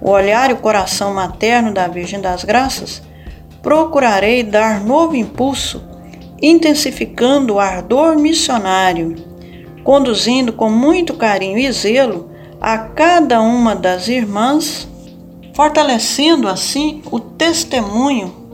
o 0.00 0.10
olhar 0.10 0.50
e 0.50 0.52
o 0.52 0.58
coração 0.58 1.14
materno 1.14 1.72
da 1.72 1.88
Virgem 1.88 2.20
das 2.20 2.44
Graças, 2.44 3.02
procurarei 3.62 4.42
dar 4.42 4.84
novo 4.84 5.16
impulso, 5.16 5.82
intensificando 6.40 7.54
o 7.54 7.60
ardor 7.60 8.16
missionário, 8.16 9.16
conduzindo 9.82 10.52
com 10.52 10.70
muito 10.70 11.14
carinho 11.14 11.58
e 11.58 11.72
zelo 11.72 12.30
a 12.60 12.78
cada 12.78 13.40
uma 13.40 13.74
das 13.74 14.08
irmãs, 14.08 14.86
fortalecendo 15.54 16.48
assim 16.48 17.02
o 17.10 17.18
testemunho 17.18 18.45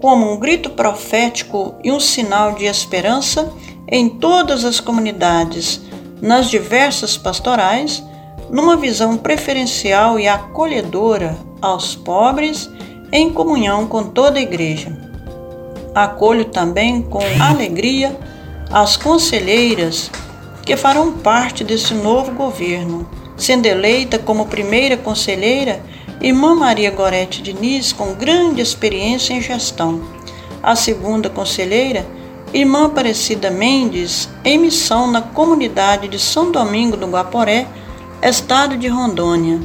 como 0.00 0.32
um 0.32 0.38
grito 0.38 0.70
profético 0.70 1.74
e 1.82 1.90
um 1.90 2.00
sinal 2.00 2.52
de 2.52 2.64
esperança 2.64 3.52
em 3.86 4.08
todas 4.08 4.64
as 4.64 4.80
comunidades, 4.80 5.80
nas 6.20 6.48
diversas 6.48 7.16
pastorais, 7.16 8.02
numa 8.50 8.76
visão 8.76 9.16
preferencial 9.16 10.18
e 10.18 10.28
acolhedora 10.28 11.36
aos 11.60 11.94
pobres, 11.96 12.70
em 13.10 13.30
comunhão 13.32 13.86
com 13.86 14.04
toda 14.04 14.38
a 14.38 14.42
Igreja. 14.42 14.96
Acolho 15.94 16.44
também 16.44 17.02
com 17.02 17.22
alegria 17.40 18.16
as 18.70 18.96
conselheiras 18.96 20.10
que 20.64 20.76
farão 20.76 21.12
parte 21.12 21.64
desse 21.64 21.94
novo 21.94 22.32
governo, 22.32 23.08
sendo 23.36 23.66
eleita 23.66 24.18
como 24.18 24.46
primeira 24.46 24.96
conselheira 24.96 25.80
Irmã 26.20 26.54
Maria 26.54 26.90
Gorete 26.90 27.40
Diniz, 27.40 27.92
com 27.92 28.12
grande 28.14 28.60
experiência 28.60 29.32
em 29.34 29.40
gestão. 29.40 30.02
A 30.60 30.74
segunda 30.74 31.30
conselheira, 31.30 32.04
Irmã 32.52 32.86
Aparecida 32.86 33.50
Mendes, 33.50 34.28
em 34.44 34.58
missão 34.58 35.08
na 35.08 35.22
comunidade 35.22 36.08
de 36.08 36.18
São 36.18 36.50
Domingo 36.50 36.96
do 36.96 37.06
Guaporé, 37.06 37.68
estado 38.20 38.76
de 38.76 38.88
Rondônia. 38.88 39.60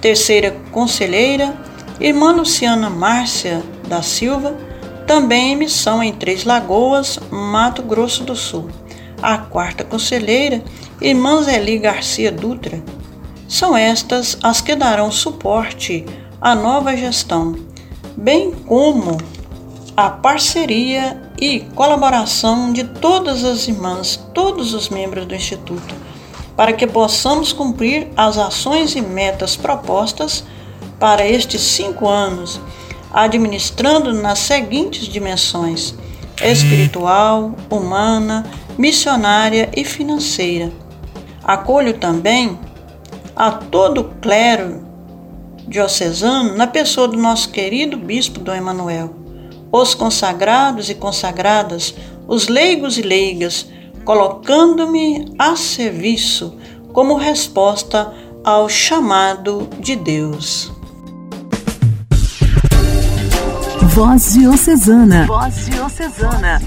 Terceira 0.00 0.56
conselheira, 0.70 1.56
Irmã 1.98 2.30
Luciana 2.30 2.88
Márcia 2.88 3.60
da 3.88 4.00
Silva, 4.00 4.56
também 5.08 5.52
em 5.52 5.56
missão 5.56 6.02
em 6.02 6.12
Três 6.12 6.44
Lagoas, 6.44 7.18
Mato 7.30 7.82
Grosso 7.82 8.22
do 8.22 8.36
Sul. 8.36 8.68
A 9.20 9.38
quarta 9.38 9.82
conselheira, 9.82 10.62
Irmã 11.00 11.42
Zeli 11.42 11.78
Garcia 11.78 12.30
Dutra. 12.30 12.80
São 13.54 13.76
estas 13.76 14.36
as 14.42 14.60
que 14.60 14.74
darão 14.74 15.12
suporte 15.12 16.04
à 16.40 16.56
nova 16.56 16.96
gestão, 16.96 17.54
bem 18.16 18.50
como 18.50 19.16
a 19.96 20.10
parceria 20.10 21.22
e 21.40 21.60
colaboração 21.60 22.72
de 22.72 22.82
todas 22.82 23.44
as 23.44 23.68
irmãs, 23.68 24.16
todos 24.34 24.74
os 24.74 24.88
membros 24.88 25.24
do 25.24 25.36
Instituto, 25.36 25.94
para 26.56 26.72
que 26.72 26.84
possamos 26.84 27.52
cumprir 27.52 28.08
as 28.16 28.38
ações 28.38 28.96
e 28.96 29.00
metas 29.00 29.54
propostas 29.54 30.42
para 30.98 31.24
estes 31.24 31.60
cinco 31.60 32.08
anos, 32.08 32.60
administrando 33.12 34.12
nas 34.12 34.40
seguintes 34.40 35.06
dimensões: 35.06 35.94
espiritual, 36.42 37.54
humana, 37.70 38.44
missionária 38.76 39.70
e 39.76 39.84
financeira. 39.84 40.72
Acolho 41.44 41.94
também 41.94 42.58
a 43.36 43.50
todo 43.50 44.00
o 44.00 44.04
clero 44.20 44.84
diocesano 45.66 46.56
na 46.56 46.66
pessoa 46.66 47.08
do 47.08 47.16
nosso 47.16 47.50
querido 47.50 47.96
bispo 47.96 48.40
Dom 48.40 48.54
Emanuel, 48.54 49.14
os 49.72 49.94
consagrados 49.94 50.88
e 50.90 50.94
consagradas, 50.94 51.94
os 52.28 52.48
leigos 52.48 52.98
e 52.98 53.02
leigas, 53.02 53.68
colocando-me 54.04 55.32
a 55.38 55.56
serviço 55.56 56.56
como 56.92 57.16
resposta 57.16 58.12
ao 58.44 58.68
chamado 58.68 59.68
de 59.80 59.96
Deus. 59.96 60.72
Voz 63.94 64.34
Diocesana. 64.34 65.26
Voz 65.26 65.66
Diocesana. 65.66 66.60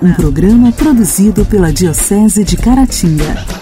Um 0.00 0.12
programa 0.14 0.72
produzido 0.72 1.44
pela 1.44 1.72
Diocese 1.72 2.44
de 2.44 2.56
Caratinga. 2.56 3.61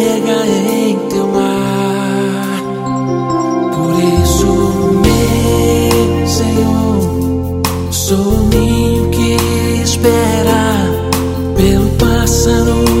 Navega 0.00 0.46
em 0.46 0.98
teu 1.08 1.26
mar. 1.26 2.62
Por 3.74 3.92
isso, 4.22 4.46
meu 5.04 6.26
Senhor, 6.26 7.62
sou 7.90 8.16
o 8.18 8.48
ninho 8.48 9.10
que 9.10 9.36
espera 9.82 10.88
pelo 11.56 11.88
pássaro 11.98 12.99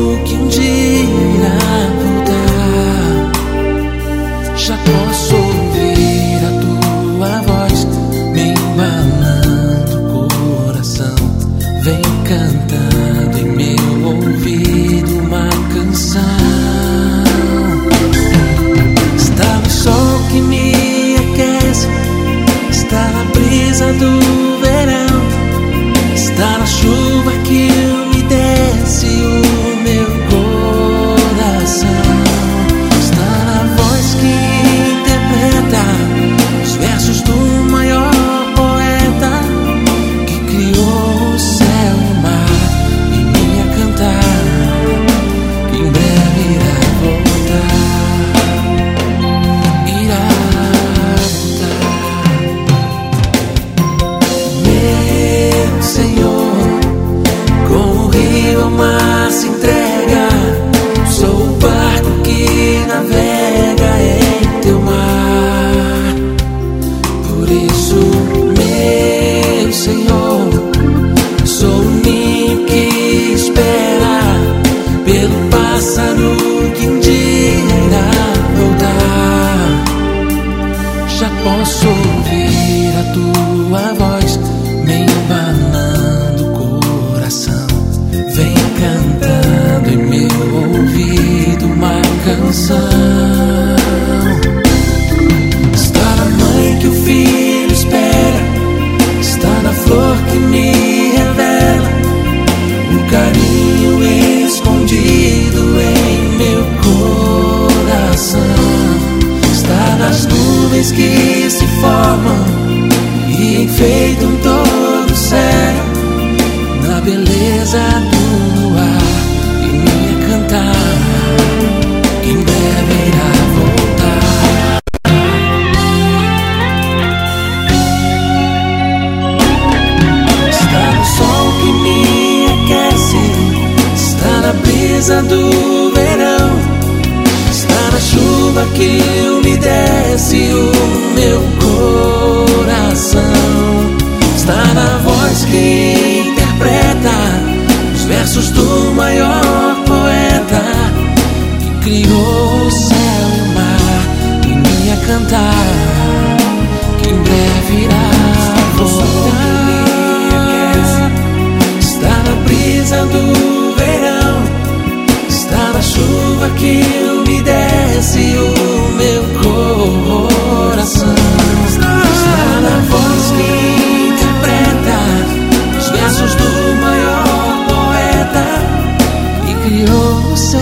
o 180.32 180.36
céu 180.36 180.60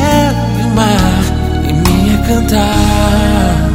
e 0.60 0.64
o 0.64 0.68
mar 0.74 1.22
e 1.68 1.72
me 1.72 2.18
cantar. 2.26 3.70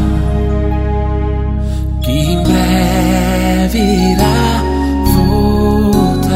Que 2.02 2.12
em 2.12 2.44
breve 2.44 3.80
irá 3.80 4.64
voltar. 5.16 6.34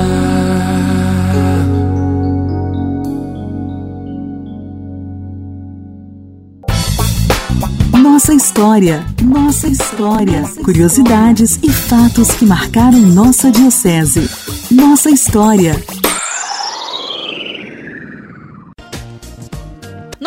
Nossa 8.02 8.34
história, 8.34 9.06
nossa 9.24 9.68
história. 9.68 10.44
Curiosidades 10.64 11.60
e 11.64 11.72
fatos 11.72 12.32
que 12.32 12.46
marcaram 12.46 13.00
nossa 13.00 13.52
diocese. 13.52 14.30
Nossa 14.72 15.10
história. 15.10 15.76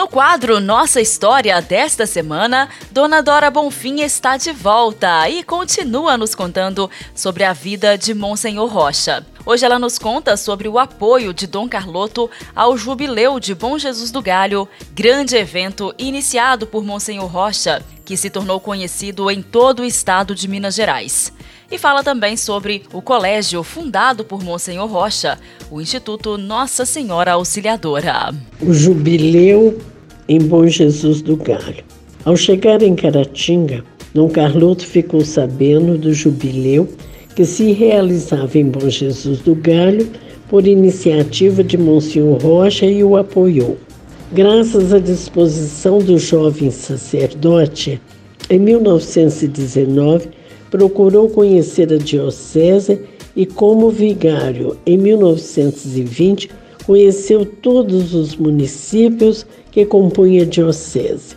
No 0.00 0.08
quadro 0.08 0.60
Nossa 0.60 0.98
História 0.98 1.60
desta 1.60 2.06
semana, 2.06 2.70
Dona 2.90 3.22
Dora 3.22 3.50
Bonfim 3.50 4.00
está 4.00 4.38
de 4.38 4.50
volta 4.50 5.28
e 5.28 5.42
continua 5.42 6.16
nos 6.16 6.34
contando 6.34 6.90
sobre 7.14 7.44
a 7.44 7.52
vida 7.52 7.98
de 7.98 8.14
Monsenhor 8.14 8.66
Rocha. 8.72 9.26
Hoje 9.44 9.66
ela 9.66 9.78
nos 9.78 9.98
conta 9.98 10.38
sobre 10.38 10.66
o 10.68 10.78
apoio 10.78 11.34
de 11.34 11.46
Dom 11.46 11.68
Carloto 11.68 12.30
ao 12.56 12.78
Jubileu 12.78 13.38
de 13.38 13.54
Bom 13.54 13.78
Jesus 13.78 14.10
do 14.10 14.22
Galho, 14.22 14.66
grande 14.94 15.36
evento 15.36 15.94
iniciado 15.98 16.66
por 16.66 16.82
Monsenhor 16.82 17.30
Rocha, 17.30 17.84
que 18.02 18.16
se 18.16 18.30
tornou 18.30 18.58
conhecido 18.58 19.30
em 19.30 19.42
todo 19.42 19.80
o 19.80 19.84
estado 19.84 20.34
de 20.34 20.48
Minas 20.48 20.74
Gerais. 20.74 21.30
E 21.70 21.78
fala 21.78 22.02
também 22.02 22.36
sobre 22.36 22.84
o 22.92 23.00
colégio 23.00 23.62
fundado 23.62 24.24
por 24.24 24.42
Monsenhor 24.42 24.90
Rocha, 24.90 25.38
o 25.70 25.80
Instituto 25.80 26.36
Nossa 26.36 26.84
Senhora 26.84 27.32
Auxiliadora. 27.32 28.34
O 28.60 28.72
jubileu 28.72 29.78
em 30.30 30.38
Bom 30.38 30.64
Jesus 30.68 31.20
do 31.20 31.34
Galho. 31.34 31.82
Ao 32.24 32.36
chegar 32.36 32.80
em 32.82 32.94
Caratinga, 32.94 33.82
Dom 34.14 34.28
Carloto 34.28 34.86
ficou 34.86 35.24
sabendo 35.24 35.98
do 35.98 36.14
jubileu 36.14 36.88
que 37.34 37.44
se 37.44 37.72
realizava 37.72 38.56
em 38.56 38.66
Bom 38.66 38.88
Jesus 38.88 39.40
do 39.40 39.56
Galho 39.56 40.08
por 40.48 40.68
iniciativa 40.68 41.64
de 41.64 41.76
Monsenhor 41.76 42.40
Rocha 42.40 42.86
e 42.86 43.02
o 43.02 43.16
apoiou. 43.16 43.76
Graças 44.32 44.94
à 44.94 45.00
disposição 45.00 45.98
do 45.98 46.16
jovem 46.16 46.70
sacerdote, 46.70 48.00
em 48.48 48.60
1919 48.60 50.28
procurou 50.70 51.28
conhecer 51.28 51.92
a 51.92 51.98
diocese 51.98 53.00
e, 53.34 53.44
como 53.44 53.90
vigário, 53.90 54.76
em 54.86 54.96
1920 54.96 56.48
conheceu 56.86 57.44
todos 57.44 58.14
os 58.14 58.36
municípios 58.36 59.46
que 59.70 59.85
compõem 59.85 60.40
a 60.40 60.44
diocese: 60.44 61.37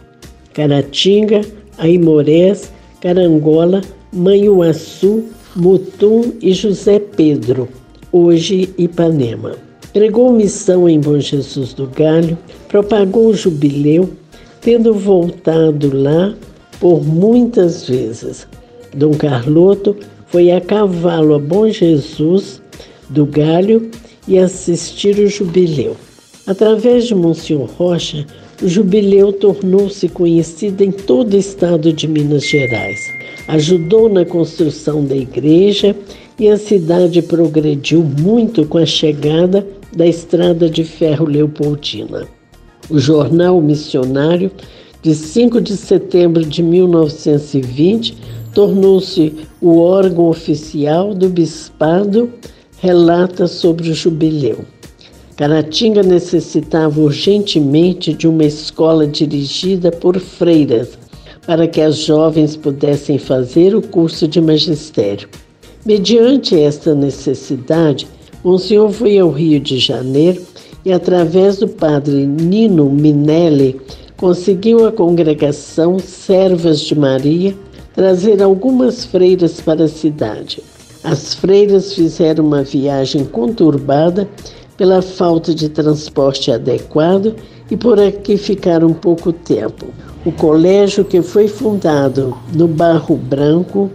Caratinga, 0.54 1.42
Aimorés, 1.78 2.72
Carangola, 3.02 3.82
Manhuaçu, 4.12 5.26
Mutum 5.56 6.34
e 6.42 6.54
José 6.54 7.00
Pedro, 7.00 7.68
hoje 8.12 8.74
Ipanema. 8.78 9.56
Pregou 9.92 10.32
missão 10.32 10.90
em 10.90 11.00
Bom 11.00 11.20
Jesus 11.20 11.74
do 11.74 11.88
Galho, 11.88 12.38
propagou 12.68 13.28
o 13.28 13.36
jubileu, 13.36 14.10
tendo 14.62 14.94
voltado 14.94 15.96
lá 15.96 16.34
por 16.80 17.06
muitas 17.06 17.88
vezes. 17.88 18.48
Dom 18.96 19.12
Carloto 19.12 19.96
foi 20.28 20.52
a 20.52 20.60
cavalo 20.60 21.36
a 21.36 21.40
Bom 21.40 21.70
Jesus 21.70 22.62
do 23.10 23.26
Galho 23.26 23.92
e 24.28 24.40
assistir 24.40 25.20
o 25.20 25.28
jubileu. 25.28 25.96
Através 26.46 27.06
de 27.06 27.16
Monsenhor 27.16 27.70
Rocha, 27.78 28.26
o 28.62 28.68
jubileu 28.68 29.32
tornou-se 29.32 30.10
conhecido 30.10 30.84
em 30.84 30.92
todo 30.92 31.34
o 31.34 31.38
estado 31.38 31.94
de 31.94 32.06
Minas 32.06 32.46
Gerais. 32.46 33.00
Ajudou 33.48 34.10
na 34.10 34.26
construção 34.26 35.06
da 35.06 35.16
igreja 35.16 35.96
e 36.38 36.50
a 36.50 36.58
cidade 36.58 37.22
progrediu 37.22 38.04
muito 38.04 38.66
com 38.66 38.78
a 38.78 38.86
chegada 38.86 39.66
da 39.96 40.06
estrada 40.06 40.70
de 40.70 40.84
ferro 40.84 41.26
Leopoldina. 41.26 42.28
O 42.90 43.00
jornal 43.00 43.62
Missionário, 43.62 44.52
de 45.02 45.16
5 45.16 45.62
de 45.62 45.78
setembro 45.78 46.44
de 46.46 46.62
1920, 46.62 48.18
tornou-se 48.54 49.34
o 49.62 49.78
órgão 49.78 50.28
oficial 50.28 51.14
do 51.14 51.30
bispado, 51.30 52.30
relata 52.80 53.48
sobre 53.48 53.90
o 53.90 53.94
jubileu. 53.94 54.66
Caratinga 55.36 56.04
necessitava 56.04 57.02
urgentemente 57.02 58.14
de 58.14 58.28
uma 58.28 58.46
escola 58.46 59.08
dirigida 59.08 59.92
por 59.92 60.20
freiras, 60.20 60.90
para 61.48 61.68
que 61.68 61.82
as 61.82 61.98
jovens 61.98 62.56
pudessem 62.56 63.18
fazer 63.18 63.76
o 63.76 63.82
curso 63.82 64.28
de 64.28 64.40
magistério. 64.40 65.28
Mediante 65.86 66.58
esta 66.58 66.94
necessidade, 66.94 68.08
Monsenhor 68.44 68.92
foi 68.92 69.18
ao 69.18 69.32
Rio 69.32 69.60
de 69.60 69.80
Janeiro 69.80 70.42
e, 70.86 70.94
através 70.94 71.58
do 71.58 71.68
padre 71.68 72.28
Nino 72.28 72.90
Minelli, 72.90 73.82
conseguiu 74.16 74.86
a 74.86 74.92
congregação 74.92 75.98
Servas 75.98 76.80
de 76.80 76.98
Maria 76.98 77.56
trazer 77.96 78.42
algumas 78.42 79.04
freiras 79.04 79.60
para 79.60 79.86
a 79.86 79.90
cidade. 79.90 80.62
As 81.04 81.34
freiras 81.34 81.94
fizeram 81.94 82.46
uma 82.46 82.64
viagem 82.64 83.26
conturbada 83.26 84.30
pela 84.78 85.02
falta 85.02 85.54
de 85.54 85.70
transporte 85.70 86.52
adequado 86.52 87.36
e 87.70 87.78
por 87.78 88.00
aqui 88.00 88.38
ficaram 88.38 88.94
pouco 88.94 89.32
tempo. 89.32 89.88
O 90.26 90.32
colégio, 90.32 91.04
que 91.04 91.22
foi 91.22 91.48
fundado 91.48 92.38
no 92.54 92.68
Barro 92.68 93.16
Branco, 93.16 93.90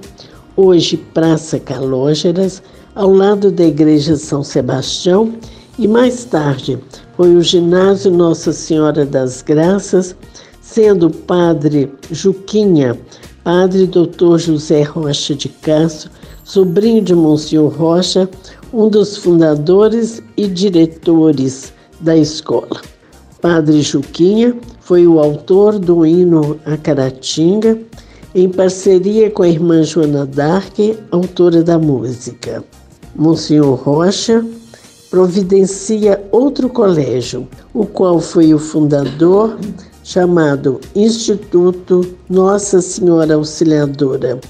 hoje 0.56 0.96
Praça 0.96 1.58
Calógeras, 1.58 2.62
ao 2.94 3.12
lado 3.12 3.50
da 3.50 3.64
Igreja 3.64 4.16
São 4.16 4.42
Sebastião, 4.42 5.32
e 5.78 5.86
mais 5.86 6.24
tarde 6.24 6.78
foi 7.16 7.34
o 7.34 7.42
Ginásio 7.42 8.10
Nossa 8.10 8.52
Senhora 8.52 9.06
das 9.06 9.42
Graças, 9.42 10.14
sendo 10.60 11.08
padre 11.08 11.90
Juquinha 12.10 12.98
Padre 13.48 13.86
Dr. 13.86 14.36
José 14.36 14.82
Rocha 14.82 15.34
de 15.34 15.48
Castro, 15.48 16.10
sobrinho 16.48 17.02
de 17.02 17.14
Monsenhor 17.14 17.70
Rocha, 17.70 18.26
um 18.72 18.88
dos 18.88 19.18
fundadores 19.18 20.22
e 20.34 20.48
diretores 20.48 21.74
da 22.00 22.16
escola. 22.16 22.80
Padre 23.42 23.82
Juquinha 23.82 24.56
foi 24.80 25.06
o 25.06 25.20
autor 25.20 25.78
do 25.78 26.06
hino 26.06 26.58
a 26.64 26.74
Caratinga, 26.78 27.78
em 28.34 28.48
parceria 28.48 29.30
com 29.30 29.42
a 29.42 29.48
irmã 29.48 29.82
Joana 29.82 30.24
Dark, 30.24 30.78
autora 31.10 31.62
da 31.62 31.78
música. 31.78 32.64
Monsenhor 33.14 33.74
Rocha 33.74 34.42
providencia 35.10 36.24
outro 36.32 36.70
colégio, 36.70 37.46
o 37.74 37.84
qual 37.84 38.20
foi 38.20 38.54
o 38.54 38.58
fundador, 38.58 39.58
chamado 40.02 40.80
Instituto 40.96 42.16
Nossa 42.26 42.80
Senhora 42.80 43.34
Auxiliadora, 43.34 44.40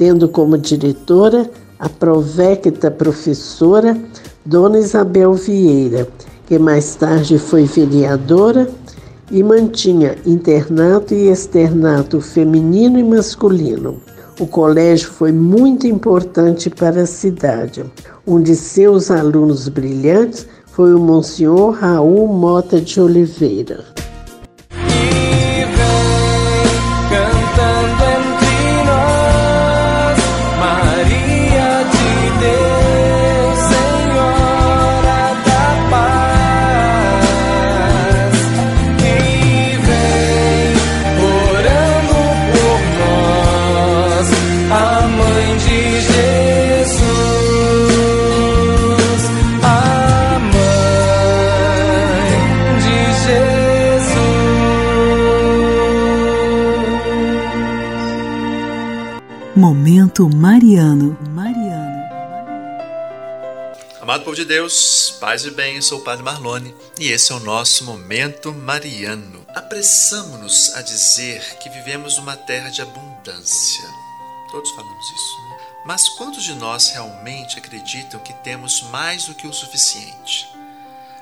tendo 0.00 0.30
como 0.30 0.56
diretora 0.56 1.50
a 1.78 1.86
provecta 1.86 2.90
professora 2.90 3.94
Dona 4.46 4.78
Isabel 4.78 5.34
Vieira, 5.34 6.08
que 6.46 6.58
mais 6.58 6.94
tarde 6.94 7.38
foi 7.38 7.64
vereadora 7.64 8.66
e 9.30 9.42
mantinha 9.42 10.16
internato 10.24 11.12
e 11.12 11.28
externato 11.28 12.18
feminino 12.18 12.98
e 12.98 13.04
masculino. 13.04 14.00
O 14.40 14.46
colégio 14.46 15.10
foi 15.10 15.32
muito 15.32 15.86
importante 15.86 16.70
para 16.70 17.02
a 17.02 17.06
cidade. 17.06 17.84
Um 18.26 18.40
de 18.40 18.56
seus 18.56 19.10
alunos 19.10 19.68
brilhantes 19.68 20.46
foi 20.68 20.94
o 20.94 20.98
Monsenhor 20.98 21.72
Raul 21.72 22.26
Mota 22.26 22.80
de 22.80 22.98
Oliveira. 22.98 23.84
Momento 60.10 60.28
Mariano. 60.28 61.18
Mariano. 61.30 62.10
Amado 64.00 64.24
povo 64.24 64.34
de 64.34 64.44
Deus, 64.44 65.16
paz 65.20 65.44
e 65.44 65.52
bem, 65.52 65.76
eu 65.76 65.82
sou 65.82 66.00
o 66.00 66.02
Padre 66.02 66.24
Marlone 66.24 66.74
e 66.98 67.12
esse 67.12 67.30
é 67.30 67.34
o 67.36 67.38
nosso 67.38 67.84
Momento 67.84 68.52
Mariano. 68.52 69.46
Apressamos-nos 69.54 70.74
a 70.74 70.82
dizer 70.82 71.58
que 71.58 71.68
vivemos 71.68 72.16
numa 72.16 72.36
terra 72.36 72.70
de 72.70 72.82
abundância. 72.82 73.84
Todos 74.50 74.70
falamos 74.72 75.06
isso, 75.06 75.48
né? 75.48 75.58
Mas 75.86 76.08
quantos 76.08 76.42
de 76.42 76.54
nós 76.54 76.90
realmente 76.90 77.56
acreditam 77.56 78.18
que 78.18 78.32
temos 78.42 78.82
mais 78.90 79.26
do 79.26 79.34
que 79.34 79.46
o 79.46 79.52
suficiente? 79.52 80.48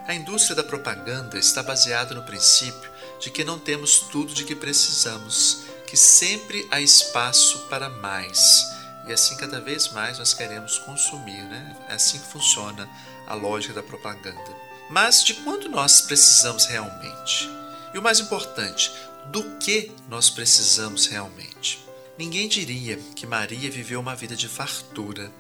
A 0.07 0.15
indústria 0.15 0.57
da 0.57 0.65
propaganda 0.65 1.37
está 1.37 1.63
baseada 1.63 2.15
no 2.15 2.23
princípio 2.23 2.91
de 3.21 3.31
que 3.31 3.45
não 3.45 3.59
temos 3.59 3.99
tudo 3.99 4.33
de 4.33 4.45
que 4.45 4.55
precisamos 4.55 5.65
que 5.87 5.97
sempre 5.97 6.67
há 6.71 6.81
espaço 6.81 7.67
para 7.69 7.91
mais. 7.91 8.78
E 9.09 9.13
assim, 9.13 9.37
cada 9.37 9.59
vez 9.59 9.89
mais 9.89 10.19
nós 10.19 10.35
queremos 10.35 10.79
consumir, 10.81 11.43
né? 11.45 11.75
É 11.89 11.95
assim 11.95 12.19
que 12.19 12.27
funciona 12.27 12.87
a 13.27 13.33
lógica 13.33 13.73
da 13.73 13.83
propaganda. 13.83 14.55
Mas 14.91 15.25
de 15.25 15.33
quanto 15.35 15.69
nós 15.71 16.03
precisamos 16.03 16.67
realmente? 16.67 17.49
E 17.95 17.99
o 17.99 18.03
mais 18.03 18.21
importante, 18.21 18.93
do 19.27 19.43
que 19.57 19.93
nós 20.11 20.29
precisamos 20.29 21.07
realmente? 21.07 21.83
Ninguém 22.19 22.49
diria 22.49 22.99
que 23.17 23.27
Maria 23.27 23.71
viveu 23.71 23.99
uma 23.99 24.15
vida 24.15 24.37
de 24.37 24.47
fartura, 24.47 25.33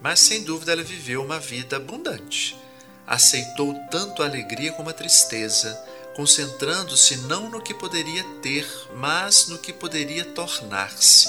mas 0.00 0.20
sem 0.20 0.44
dúvida 0.44 0.70
ela 0.70 0.84
viveu 0.84 1.24
uma 1.24 1.40
vida 1.40 1.76
abundante. 1.76 2.56
Aceitou 3.06 3.74
tanto 3.90 4.22
a 4.22 4.26
alegria 4.26 4.72
como 4.72 4.90
a 4.90 4.92
tristeza, 4.92 5.74
concentrando-se 6.14 7.16
não 7.18 7.50
no 7.50 7.60
que 7.60 7.74
poderia 7.74 8.22
ter, 8.40 8.66
mas 8.94 9.48
no 9.48 9.58
que 9.58 9.72
poderia 9.72 10.24
tornar-se. 10.24 11.28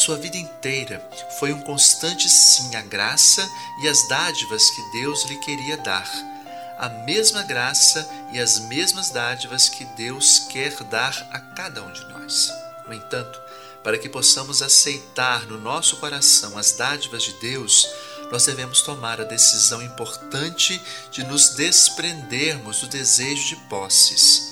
Sua 0.00 0.16
vida 0.16 0.38
inteira 0.38 1.06
foi 1.38 1.52
um 1.52 1.60
constante 1.60 2.26
sim 2.26 2.74
à 2.74 2.80
graça 2.80 3.46
e 3.82 3.86
às 3.86 4.08
dádivas 4.08 4.70
que 4.70 4.80
Deus 4.92 5.26
lhe 5.26 5.36
queria 5.40 5.76
dar. 5.76 6.10
A 6.78 6.88
mesma 7.04 7.42
graça 7.42 8.08
e 8.32 8.40
as 8.40 8.60
mesmas 8.60 9.10
dádivas 9.10 9.68
que 9.68 9.84
Deus 9.84 10.38
quer 10.48 10.72
dar 10.84 11.28
a 11.30 11.38
cada 11.38 11.82
um 11.82 11.92
de 11.92 12.02
nós. 12.06 12.50
No 12.86 12.94
entanto, 12.94 13.38
para 13.84 13.98
que 13.98 14.08
possamos 14.08 14.62
aceitar 14.62 15.46
no 15.46 15.60
nosso 15.60 15.98
coração 15.98 16.56
as 16.56 16.72
dádivas 16.72 17.22
de 17.24 17.34
Deus, 17.34 17.86
nós 18.32 18.46
devemos 18.46 18.80
tomar 18.80 19.20
a 19.20 19.24
decisão 19.24 19.82
importante 19.82 20.80
de 21.10 21.24
nos 21.24 21.50
desprendermos 21.50 22.80
do 22.80 22.86
desejo 22.86 23.48
de 23.48 23.56
posses. 23.68 24.49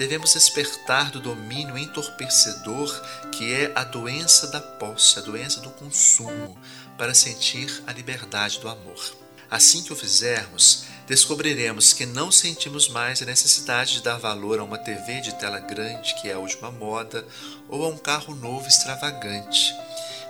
Devemos 0.00 0.32
despertar 0.32 1.10
do 1.10 1.20
domínio 1.20 1.76
entorpecedor 1.76 2.88
que 3.32 3.52
é 3.52 3.70
a 3.74 3.84
doença 3.84 4.46
da 4.46 4.58
posse, 4.58 5.18
a 5.18 5.20
doença 5.20 5.60
do 5.60 5.68
consumo, 5.68 6.56
para 6.96 7.12
sentir 7.12 7.82
a 7.86 7.92
liberdade 7.92 8.60
do 8.60 8.68
amor. 8.70 9.14
Assim 9.50 9.82
que 9.82 9.92
o 9.92 9.96
fizermos, 9.96 10.84
descobriremos 11.06 11.92
que 11.92 12.06
não 12.06 12.32
sentimos 12.32 12.88
mais 12.88 13.20
a 13.20 13.26
necessidade 13.26 13.92
de 13.92 14.02
dar 14.02 14.16
valor 14.16 14.58
a 14.58 14.64
uma 14.64 14.78
TV 14.78 15.20
de 15.20 15.34
tela 15.34 15.60
grande, 15.60 16.14
que 16.14 16.30
é 16.30 16.32
a 16.32 16.38
última 16.38 16.70
moda, 16.70 17.22
ou 17.68 17.84
a 17.84 17.88
um 17.88 17.98
carro 17.98 18.34
novo 18.34 18.66
extravagante. 18.66 19.74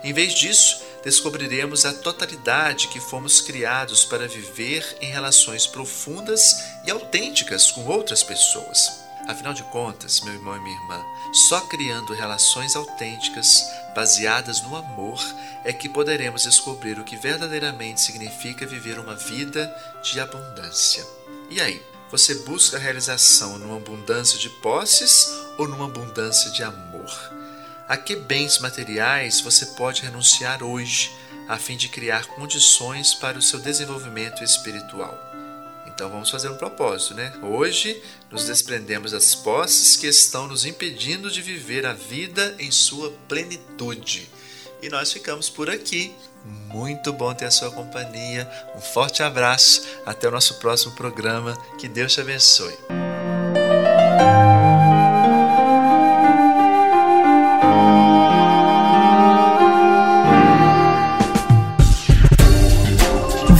Em 0.03 0.11
vez 0.11 0.33
disso, 0.33 0.81
descobriremos 1.01 1.85
a 1.85 1.93
totalidade 1.93 2.89
que 2.89 2.99
fomos 2.99 3.39
criados 3.39 4.03
para 4.03 4.27
viver 4.27 4.97
em 4.99 5.13
relações 5.13 5.65
profundas 5.65 6.57
e 6.85 6.91
autênticas 6.91 7.71
com 7.71 7.85
outras 7.85 8.21
pessoas. 8.21 9.00
Afinal 9.27 9.53
de 9.53 9.63
contas, 9.63 10.21
meu 10.21 10.33
irmão 10.33 10.57
e 10.57 10.59
minha 10.59 10.75
irmã, 10.75 11.03
só 11.31 11.61
criando 11.61 12.13
relações 12.13 12.75
autênticas, 12.75 13.63
baseadas 13.95 14.61
no 14.61 14.75
amor, 14.75 15.19
é 15.63 15.71
que 15.71 15.87
poderemos 15.87 16.43
descobrir 16.43 16.99
o 16.99 17.03
que 17.03 17.15
verdadeiramente 17.15 18.01
significa 18.01 18.65
viver 18.65 18.99
uma 18.99 19.15
vida 19.15 19.73
de 20.03 20.19
abundância. 20.19 21.05
E 21.49 21.61
aí, 21.61 21.81
você 22.09 22.35
busca 22.35 22.77
a 22.77 22.79
realização 22.79 23.57
numa 23.57 23.77
abundância 23.77 24.37
de 24.37 24.49
posses 24.61 25.29
ou 25.57 25.67
numa 25.67 25.85
abundância 25.85 26.51
de 26.51 26.63
amor? 26.63 27.31
A 27.87 27.95
que 27.95 28.15
bens 28.15 28.59
materiais 28.59 29.39
você 29.39 29.65
pode 29.67 30.01
renunciar 30.01 30.63
hoje 30.63 31.15
a 31.47 31.57
fim 31.57 31.77
de 31.77 31.89
criar 31.89 32.25
condições 32.25 33.13
para 33.13 33.37
o 33.37 33.41
seu 33.41 33.59
desenvolvimento 33.59 34.43
espiritual? 34.43 35.30
Então 36.01 36.09
vamos 36.09 36.31
fazer 36.31 36.49
um 36.49 36.57
propósito, 36.57 37.13
né? 37.13 37.31
Hoje 37.43 38.01
nos 38.31 38.45
desprendemos 38.45 39.11
das 39.11 39.35
posses 39.35 39.95
que 39.95 40.07
estão 40.07 40.47
nos 40.47 40.65
impedindo 40.65 41.29
de 41.29 41.43
viver 41.43 41.85
a 41.85 41.93
vida 41.93 42.55
em 42.57 42.71
sua 42.71 43.11
plenitude. 43.27 44.27
E 44.81 44.89
nós 44.89 45.13
ficamos 45.13 45.47
por 45.47 45.69
aqui. 45.69 46.11
Muito 46.43 47.13
bom 47.13 47.31
ter 47.35 47.45
a 47.45 47.51
sua 47.51 47.69
companhia. 47.69 48.49
Um 48.75 48.81
forte 48.81 49.21
abraço. 49.21 49.83
Até 50.03 50.27
o 50.27 50.31
nosso 50.31 50.55
próximo 50.55 50.95
programa. 50.95 51.55
Que 51.77 51.87
Deus 51.87 52.11
te 52.11 52.21
abençoe. 52.21 52.73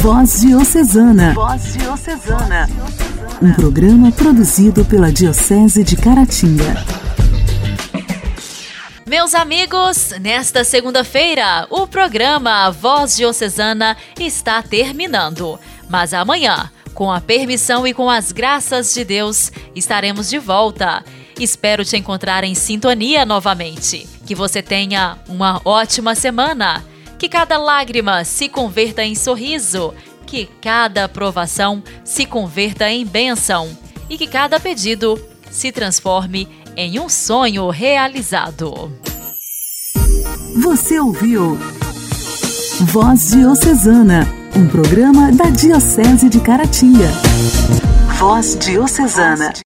Voz 0.01 0.41
Diocesana. 0.41 1.31
Voz 1.35 1.73
Diocesana. 1.73 2.67
Um 3.39 3.53
programa 3.53 4.11
produzido 4.11 4.83
pela 4.83 5.11
Diocese 5.11 5.83
de 5.83 5.95
Caratinga. 5.95 6.73
Meus 9.05 9.35
amigos, 9.35 10.09
nesta 10.19 10.63
segunda-feira, 10.63 11.67
o 11.69 11.85
programa 11.85 12.71
Voz 12.71 13.15
Diocesana 13.15 13.95
está 14.19 14.63
terminando. 14.63 15.59
Mas 15.87 16.15
amanhã, 16.15 16.71
com 16.95 17.11
a 17.11 17.21
permissão 17.21 17.85
e 17.85 17.93
com 17.93 18.09
as 18.09 18.31
graças 18.31 18.95
de 18.95 19.05
Deus, 19.05 19.51
estaremos 19.75 20.27
de 20.27 20.39
volta. 20.39 21.05
Espero 21.39 21.85
te 21.85 21.95
encontrar 21.95 22.43
em 22.43 22.55
sintonia 22.55 23.23
novamente. 23.23 24.09
Que 24.25 24.33
você 24.33 24.63
tenha 24.63 25.19
uma 25.29 25.61
ótima 25.63 26.15
semana. 26.15 26.89
Que 27.21 27.29
cada 27.29 27.55
lágrima 27.55 28.25
se 28.25 28.49
converta 28.49 29.03
em 29.03 29.13
sorriso, 29.13 29.93
que 30.25 30.49
cada 30.59 31.03
aprovação 31.03 31.83
se 32.03 32.25
converta 32.25 32.89
em 32.89 33.05
bênção 33.05 33.69
e 34.09 34.17
que 34.17 34.25
cada 34.25 34.59
pedido 34.59 35.23
se 35.51 35.71
transforme 35.71 36.47
em 36.75 36.99
um 36.99 37.07
sonho 37.07 37.69
realizado. 37.69 38.91
Você 40.63 40.99
ouviu 40.99 41.59
Voz 42.85 43.29
Diocesana, 43.29 44.27
um 44.55 44.67
programa 44.67 45.31
da 45.31 45.45
Diocese 45.51 46.27
de 46.27 46.39
Caratinga. 46.39 47.11
Voz 48.17 48.57
Diocesana. 48.59 49.53